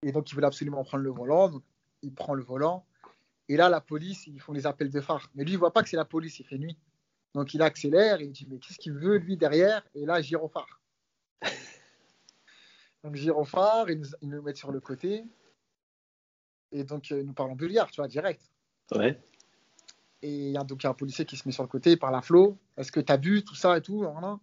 Et 0.03 0.11
donc, 0.11 0.29
il 0.31 0.35
voulait 0.35 0.47
absolument 0.47 0.83
prendre 0.83 1.03
le 1.03 1.09
volant. 1.09 1.49
Donc, 1.49 1.63
il 2.01 2.13
prend 2.13 2.33
le 2.33 2.43
volant. 2.43 2.85
Et 3.49 3.57
là, 3.57 3.69
la 3.69 3.81
police, 3.81 4.27
ils 4.27 4.39
font 4.39 4.53
les 4.53 4.65
appels 4.65 4.89
de 4.89 5.01
phare. 5.01 5.29
Mais 5.35 5.43
lui, 5.43 5.53
il 5.53 5.57
voit 5.57 5.73
pas 5.73 5.83
que 5.83 5.89
c'est 5.89 5.97
la 5.97 6.05
police, 6.05 6.39
il 6.39 6.45
fait 6.45 6.57
nuit. 6.57 6.77
Donc, 7.33 7.53
il 7.53 7.61
accélère 7.61 8.21
et 8.21 8.25
il 8.25 8.31
dit 8.31 8.47
Mais 8.49 8.59
qu'est-ce 8.59 8.77
qu'il 8.77 8.93
veut, 8.93 9.17
lui, 9.17 9.37
derrière? 9.37 9.83
Et 9.95 10.05
là, 10.05 10.21
gyrophare. 10.21 10.81
donc, 13.03 13.15
gyrophare, 13.15 13.89
ils 13.89 14.01
nous, 14.21 14.41
mettent 14.41 14.57
sur 14.57 14.71
le 14.71 14.79
côté. 14.79 15.23
Et 16.71 16.83
donc, 16.83 17.11
euh, 17.11 17.23
nous 17.23 17.33
parlent 17.33 17.51
en 17.51 17.55
bulgare, 17.55 17.89
tu 17.91 18.01
vois, 18.01 18.07
direct. 18.07 18.41
Ouais. 18.91 19.19
Et 20.21 20.47
il 20.47 20.51
y 20.51 20.57
a 20.57 20.63
donc 20.63 20.85
un 20.85 20.93
policier 20.93 21.25
qui 21.25 21.35
se 21.35 21.47
met 21.47 21.51
sur 21.51 21.63
le 21.63 21.69
côté, 21.69 21.91
il 21.91 21.99
parle 21.99 22.15
à 22.15 22.21
Flo. 22.21 22.57
Est-ce 22.77 22.91
que 22.91 23.01
tu 23.01 23.11
as 23.11 23.17
bu 23.17 23.43
tout 23.43 23.55
ça 23.55 23.77
et 23.77 23.81
tout 23.81 23.99
voilà. 23.99 24.39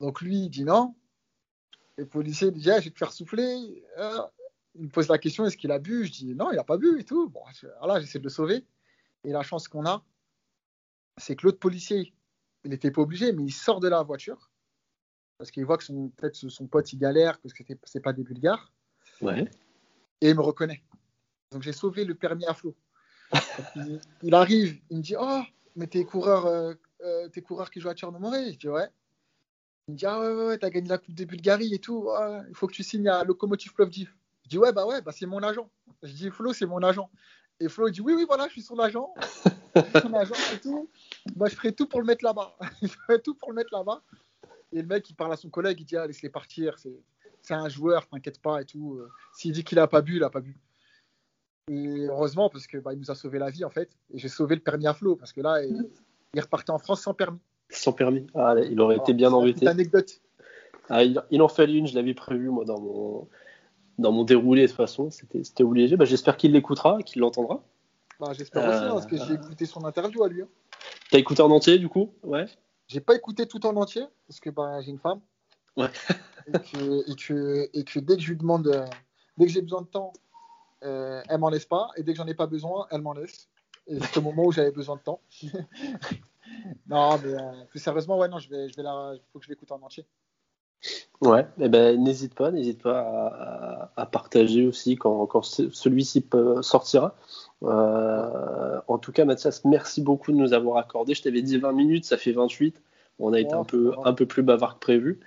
Donc 0.00 0.22
lui, 0.22 0.44
il 0.44 0.48
dit 0.48 0.64
non. 0.64 0.94
Et 1.98 2.02
le 2.02 2.08
policier 2.08 2.50
dit, 2.50 2.70
ah, 2.70 2.80
je 2.80 2.86
vais 2.86 2.90
te 2.90 2.98
faire 2.98 3.12
souffler. 3.12 3.84
Euh, 3.98 4.18
il 4.74 4.84
me 4.84 4.88
pose 4.88 5.08
la 5.08 5.18
question, 5.18 5.44
est-ce 5.44 5.58
qu'il 5.58 5.70
a 5.70 5.78
bu? 5.78 6.06
Je 6.06 6.12
dis, 6.12 6.34
non, 6.34 6.50
il 6.50 6.56
n'a 6.56 6.64
pas 6.64 6.78
bu 6.78 6.98
et 6.98 7.04
tout. 7.04 7.28
Bon, 7.28 7.42
voilà, 7.80 8.00
j'essaie 8.00 8.18
de 8.18 8.24
le 8.24 8.30
sauver. 8.30 8.64
Et 9.24 9.30
la 9.30 9.42
chance 9.42 9.68
qu'on 9.68 9.84
a, 9.84 10.02
c'est 11.18 11.36
que 11.36 11.46
l'autre 11.46 11.58
policier, 11.58 12.14
il 12.64 12.70
n'était 12.70 12.90
pas 12.90 13.02
obligé, 13.02 13.32
mais 13.32 13.44
il 13.44 13.52
sort 13.52 13.80
de 13.80 13.88
la 13.88 14.02
voiture. 14.02 14.50
Parce 15.38 15.50
qu'il 15.50 15.64
voit 15.64 15.76
que 15.78 15.84
son, 15.84 16.10
peut-être 16.10 16.36
son 16.36 16.66
pote, 16.66 16.92
il 16.92 16.98
galère, 16.98 17.40
parce 17.40 17.52
que 17.52 17.64
c'est 17.84 18.00
pas 18.00 18.12
des 18.12 18.22
Bulgares. 18.22 18.72
Ouais. 19.20 19.50
Et 20.20 20.30
il 20.30 20.36
me 20.36 20.40
reconnaît. 20.42 20.82
Donc 21.50 21.62
j'ai 21.62 21.72
sauvé 21.72 22.04
le 22.04 22.14
permis 22.14 22.46
à 22.46 22.54
flot. 22.54 22.76
il, 24.22 24.34
arrive, 24.34 24.80
il 24.90 24.98
me 24.98 25.02
dit, 25.02 25.16
oh, 25.18 25.42
mais 25.74 25.86
t'es 25.86 26.04
coureur, 26.04 26.46
euh, 26.46 26.74
euh, 27.02 27.28
coureur 27.44 27.70
qui 27.70 27.80
joue 27.80 27.88
à 27.88 27.94
Tchernomoré? 27.94 28.52
Je 28.52 28.58
dis, 28.58 28.68
ouais. 28.68 28.88
Il 29.88 29.92
me 29.92 29.98
dit 29.98 30.06
Ah 30.06 30.20
ouais, 30.20 30.32
ouais, 30.32 30.46
ouais 30.46 30.58
t'as 30.58 30.70
gagné 30.70 30.88
la 30.88 30.98
Coupe 30.98 31.14
de 31.14 31.24
Bulgarie 31.24 31.74
et 31.74 31.78
tout. 31.78 32.08
il 32.48 32.54
faut 32.54 32.68
que 32.68 32.72
tu 32.72 32.84
signes 32.84 33.08
à 33.08 33.24
Lokomotiv 33.24 33.74
Plovdiv. 33.74 34.14
Je 34.44 34.48
dis 34.48 34.58
Ouais, 34.58 34.72
bah 34.72 34.86
ouais, 34.86 35.02
bah 35.02 35.12
c'est 35.12 35.26
mon 35.26 35.42
agent. 35.42 35.68
Je 36.02 36.12
dis 36.12 36.30
Flo, 36.30 36.52
c'est 36.52 36.66
mon 36.66 36.82
agent. 36.82 37.10
Et 37.62 37.68
Flo, 37.68 37.86
il 37.86 37.92
dit 37.92 38.00
Oui, 38.00 38.14
oui, 38.14 38.24
voilà, 38.26 38.48
je 38.48 38.52
suis 38.52 38.62
son 38.62 38.78
agent. 38.80 39.14
son 40.02 40.12
agent 40.14 40.34
et 40.52 40.58
tout. 40.60 40.88
Moi, 41.36 41.48
je 41.48 41.54
ferai 41.54 41.72
tout 41.72 41.86
pour 41.86 42.00
le 42.00 42.06
mettre 42.06 42.24
là-bas. 42.24 42.56
je 42.82 42.88
ferai 42.88 43.22
tout 43.22 43.34
pour 43.34 43.50
le 43.50 43.54
mettre 43.54 43.72
là-bas. 43.72 44.02
Et 44.72 44.82
le 44.82 44.88
mec, 44.88 45.08
il 45.08 45.14
parle 45.14 45.32
à 45.32 45.36
son 45.36 45.48
collègue, 45.48 45.80
il 45.80 45.84
dit 45.84 45.96
Ah, 45.96 46.06
laisse-les 46.06 46.28
partir. 46.28 46.76
C'est 46.78 47.54
un 47.54 47.68
joueur, 47.68 48.08
t'inquiète 48.08 48.40
pas 48.40 48.62
et 48.62 48.64
tout. 48.64 49.00
S'il 49.32 49.52
dit 49.52 49.62
qu'il 49.62 49.78
a 49.78 49.86
pas 49.86 50.02
bu, 50.02 50.16
il 50.16 50.24
a 50.24 50.30
pas 50.30 50.40
bu. 50.40 50.58
Et 51.70 52.06
heureusement, 52.08 52.50
parce 52.50 52.66
que 52.66 52.78
bah, 52.78 52.92
il 52.92 52.98
nous 52.98 53.10
a 53.12 53.14
sauvé 53.14 53.38
la 53.38 53.50
vie 53.50 53.64
en 53.64 53.70
fait. 53.70 53.90
Et 54.12 54.18
j'ai 54.18 54.28
sauvé 54.28 54.56
le 54.56 54.60
permis 54.60 54.88
à 54.88 54.94
Flo, 54.94 55.14
parce 55.14 55.32
que 55.32 55.40
là, 55.40 55.64
il, 55.64 55.88
il 56.34 56.40
repartait 56.40 56.72
en 56.72 56.78
France 56.78 57.02
sans 57.02 57.14
permis. 57.14 57.38
Sans 57.70 57.92
permis. 57.92 58.26
Ah, 58.34 58.54
il 58.58 58.80
aurait 58.80 58.96
été 58.96 59.14
bien 59.14 59.32
embêté. 59.32 59.68
anecdote. 59.68 60.20
Ah, 60.88 61.04
il, 61.04 61.22
il, 61.30 61.40
en 61.40 61.48
fallait 61.48 61.74
une, 61.74 61.86
je 61.86 61.94
l'avais 61.94 62.14
prévu 62.14 62.48
moi 62.48 62.64
dans 62.64 62.80
mon, 62.80 63.28
dans 63.98 64.12
mon 64.12 64.24
déroulé 64.24 64.62
de 64.62 64.66
toute 64.68 64.76
façon, 64.76 65.10
c'était 65.10 65.62
obligé. 65.62 65.96
Bah, 65.96 66.04
J'espère 66.04 66.36
qu'il 66.36 66.52
l'écoutera, 66.52 67.02
qu'il 67.02 67.20
l'entendra. 67.20 67.62
Bah, 68.20 68.32
J'espère 68.32 68.68
aussi, 68.68 68.84
hein, 68.84 68.90
parce 68.92 69.06
que 69.06 69.16
j'ai 69.16 69.34
écouté 69.34 69.66
son 69.66 69.84
interview 69.84 70.22
à 70.22 70.28
lui. 70.28 70.42
Hein. 70.42 70.48
T'as 71.10 71.18
écouté 71.18 71.42
en 71.42 71.50
entier 71.50 71.78
du 71.78 71.88
coup? 71.88 72.12
Ouais. 72.22 72.46
J'ai 72.88 73.00
pas 73.00 73.14
écouté 73.14 73.46
tout 73.46 73.64
en 73.66 73.76
entier, 73.76 74.04
parce 74.26 74.40
que 74.40 74.50
bah, 74.50 74.80
j'ai 74.80 74.90
une 74.90 74.98
femme. 74.98 75.20
Ouais. 75.76 75.90
et, 76.46 76.52
que, 76.52 77.10
et, 77.10 77.14
que, 77.16 77.70
et, 77.72 77.84
que, 77.84 77.98
dès 78.00 78.16
que 78.16 78.22
je 78.22 78.28
lui 78.30 78.36
demande, 78.36 78.68
euh, 78.68 78.86
dès 79.38 79.46
que 79.46 79.52
j'ai 79.52 79.62
besoin 79.62 79.82
de 79.82 79.86
temps, 79.86 80.12
euh, 80.84 81.22
elle 81.28 81.38
m'en 81.38 81.48
laisse 81.48 81.64
pas, 81.64 81.88
et 81.96 82.02
dès 82.02 82.12
que 82.12 82.18
j'en 82.18 82.26
ai 82.26 82.34
pas 82.34 82.46
besoin, 82.46 82.86
elle 82.90 83.02
m'en 83.02 83.12
laisse. 83.12 83.48
Et 83.86 83.98
c'est 84.00 84.18
au 84.18 84.22
moment 84.22 84.44
où 84.44 84.52
j'avais 84.52 84.72
besoin 84.72 84.96
de 84.96 85.02
temps. 85.02 85.20
non, 86.86 87.18
mais 87.18 87.34
euh, 87.34 87.64
plus 87.70 87.78
sérieusement, 87.78 88.18
ouais, 88.18 88.28
non, 88.28 88.38
je 88.38 88.48
vais, 88.48 88.68
je 88.68 88.76
vais 88.76 88.82
la, 88.82 89.14
faut 89.32 89.38
que 89.38 89.44
je 89.44 89.50
l'écoute 89.50 89.72
en 89.72 89.80
entier. 89.82 90.06
Ouais, 91.22 91.46
eh 91.60 91.68
ben, 91.68 92.02
n'hésite 92.02 92.34
pas, 92.34 92.50
n'hésite 92.50 92.82
pas 92.82 92.98
à, 92.98 93.92
à, 93.96 94.06
partager 94.06 94.66
aussi 94.66 94.96
quand, 94.96 95.24
quand 95.26 95.42
celui-ci 95.42 96.26
sortira. 96.62 97.14
Euh, 97.62 98.80
en 98.88 98.98
tout 98.98 99.12
cas, 99.12 99.24
Mathias, 99.24 99.64
merci 99.64 100.02
beaucoup 100.02 100.32
de 100.32 100.36
nous 100.36 100.52
avoir 100.52 100.78
accordé. 100.78 101.14
Je 101.14 101.22
t'avais 101.22 101.42
dit 101.42 101.58
20 101.58 101.72
minutes, 101.72 102.04
ça 102.04 102.16
fait 102.16 102.32
28. 102.32 102.82
On 103.20 103.32
a 103.32 103.38
été 103.38 103.54
un 103.54 103.62
peu, 103.62 103.92
un 104.04 104.12
peu 104.14 104.26
plus 104.26 104.42
bavard 104.42 104.74
que 104.74 104.80
prévu. 104.80 105.20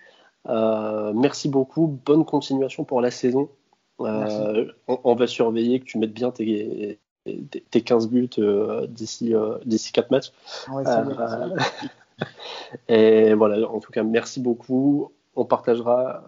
Euh, 0.50 1.14
merci 1.14 1.48
beaucoup, 1.48 1.88
bonne 2.06 2.26
continuation 2.26 2.84
pour 2.84 3.00
la 3.00 3.10
saison. 3.10 3.50
Euh, 4.02 4.70
on, 4.90 5.00
on, 5.06 5.16
va 5.16 5.28
surveiller 5.28 5.80
que 5.80 5.86
tu 5.86 5.98
mettes 5.98 6.14
bien 6.14 6.30
tes, 6.30 7.00
tes 7.72 7.82
15 7.82 8.10
buts 8.10 8.30
d'ici 8.90 9.34
d'ici 9.66 9.92
4 9.94 10.12
matchs. 10.12 10.34
Et 12.90 13.34
voilà, 13.34 13.70
en 13.70 13.80
tout 13.80 13.94
cas, 13.94 14.04
merci 14.04 14.42
beaucoup. 14.42 15.12
On 15.36 15.46
partagera 15.46 16.24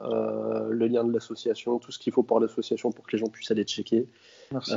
le 0.70 0.88
lien 0.88 1.04
de 1.04 1.13
l'association, 1.13 1.80
tout 1.80 1.91
ce 1.91 2.00
qu'il 2.00 2.13
faut 2.13 2.24
pour 2.24 2.39
l'association 2.39 2.91
pour 2.91 3.06
que 3.06 3.12
les 3.13 3.17
gens 3.20 3.28
puissent 3.28 3.52
aller 3.52 3.63
checker. 3.63 4.08
Merci. 4.52 4.74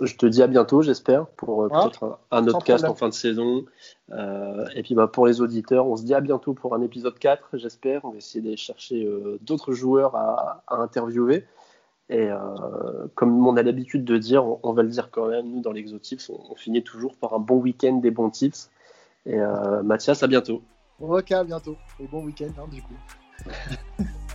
je 0.00 0.16
te 0.16 0.26
dis 0.26 0.42
à 0.42 0.46
bientôt, 0.46 0.82
j'espère, 0.82 1.26
pour 1.26 1.68
ah, 1.72 1.82
peut-être 1.82 2.18
un, 2.30 2.46
autre 2.46 2.64
cast 2.64 2.84
en 2.84 2.94
fin 2.94 3.08
de 3.08 3.14
saison. 3.14 3.64
et 4.10 4.82
puis 4.82 4.94
bah, 4.94 5.08
pour 5.08 5.26
les 5.26 5.40
auditeurs, 5.40 5.86
on 5.86 5.96
se 5.96 6.04
dit 6.04 6.14
à 6.14 6.20
bientôt 6.20 6.54
pour 6.54 6.74
un 6.74 6.82
épisode 6.82 7.18
4, 7.18 7.58
j'espère. 7.58 8.04
On 8.04 8.10
va 8.10 8.18
essayer 8.18 8.42
d'aller 8.42 8.56
chercher 8.56 9.08
d'autres 9.40 9.72
joueurs 9.72 10.14
à, 10.14 10.62
à 10.68 10.76
interviewer. 10.76 11.44
Et 12.08 12.30
euh, 12.30 13.08
comme 13.14 13.46
on 13.46 13.56
a 13.56 13.62
l'habitude 13.62 14.04
de 14.04 14.16
dire, 14.16 14.44
on, 14.62 14.72
va 14.72 14.82
le 14.82 14.88
dire 14.88 15.10
quand 15.10 15.28
même, 15.28 15.48
nous 15.50 15.60
dans 15.60 15.72
l'Exotips, 15.72 16.30
on, 16.30 16.52
on, 16.52 16.54
finit 16.54 16.84
toujours 16.84 17.16
par 17.16 17.34
un 17.34 17.40
bon 17.40 17.56
week-end 17.56 17.94
des 17.94 18.12
bons 18.12 18.30
tips. 18.30 18.70
Et 19.24 19.40
euh, 19.40 19.82
Mathias, 19.82 20.22
à 20.22 20.28
bientôt. 20.28 20.62
Ok, 20.98 21.32
à 21.32 21.44
bientôt. 21.44 21.76
Et 22.00 22.06
bon 22.06 22.24
week-end, 22.24 22.52
hein, 22.58 22.68
du 22.70 22.82
coup. 22.82 22.96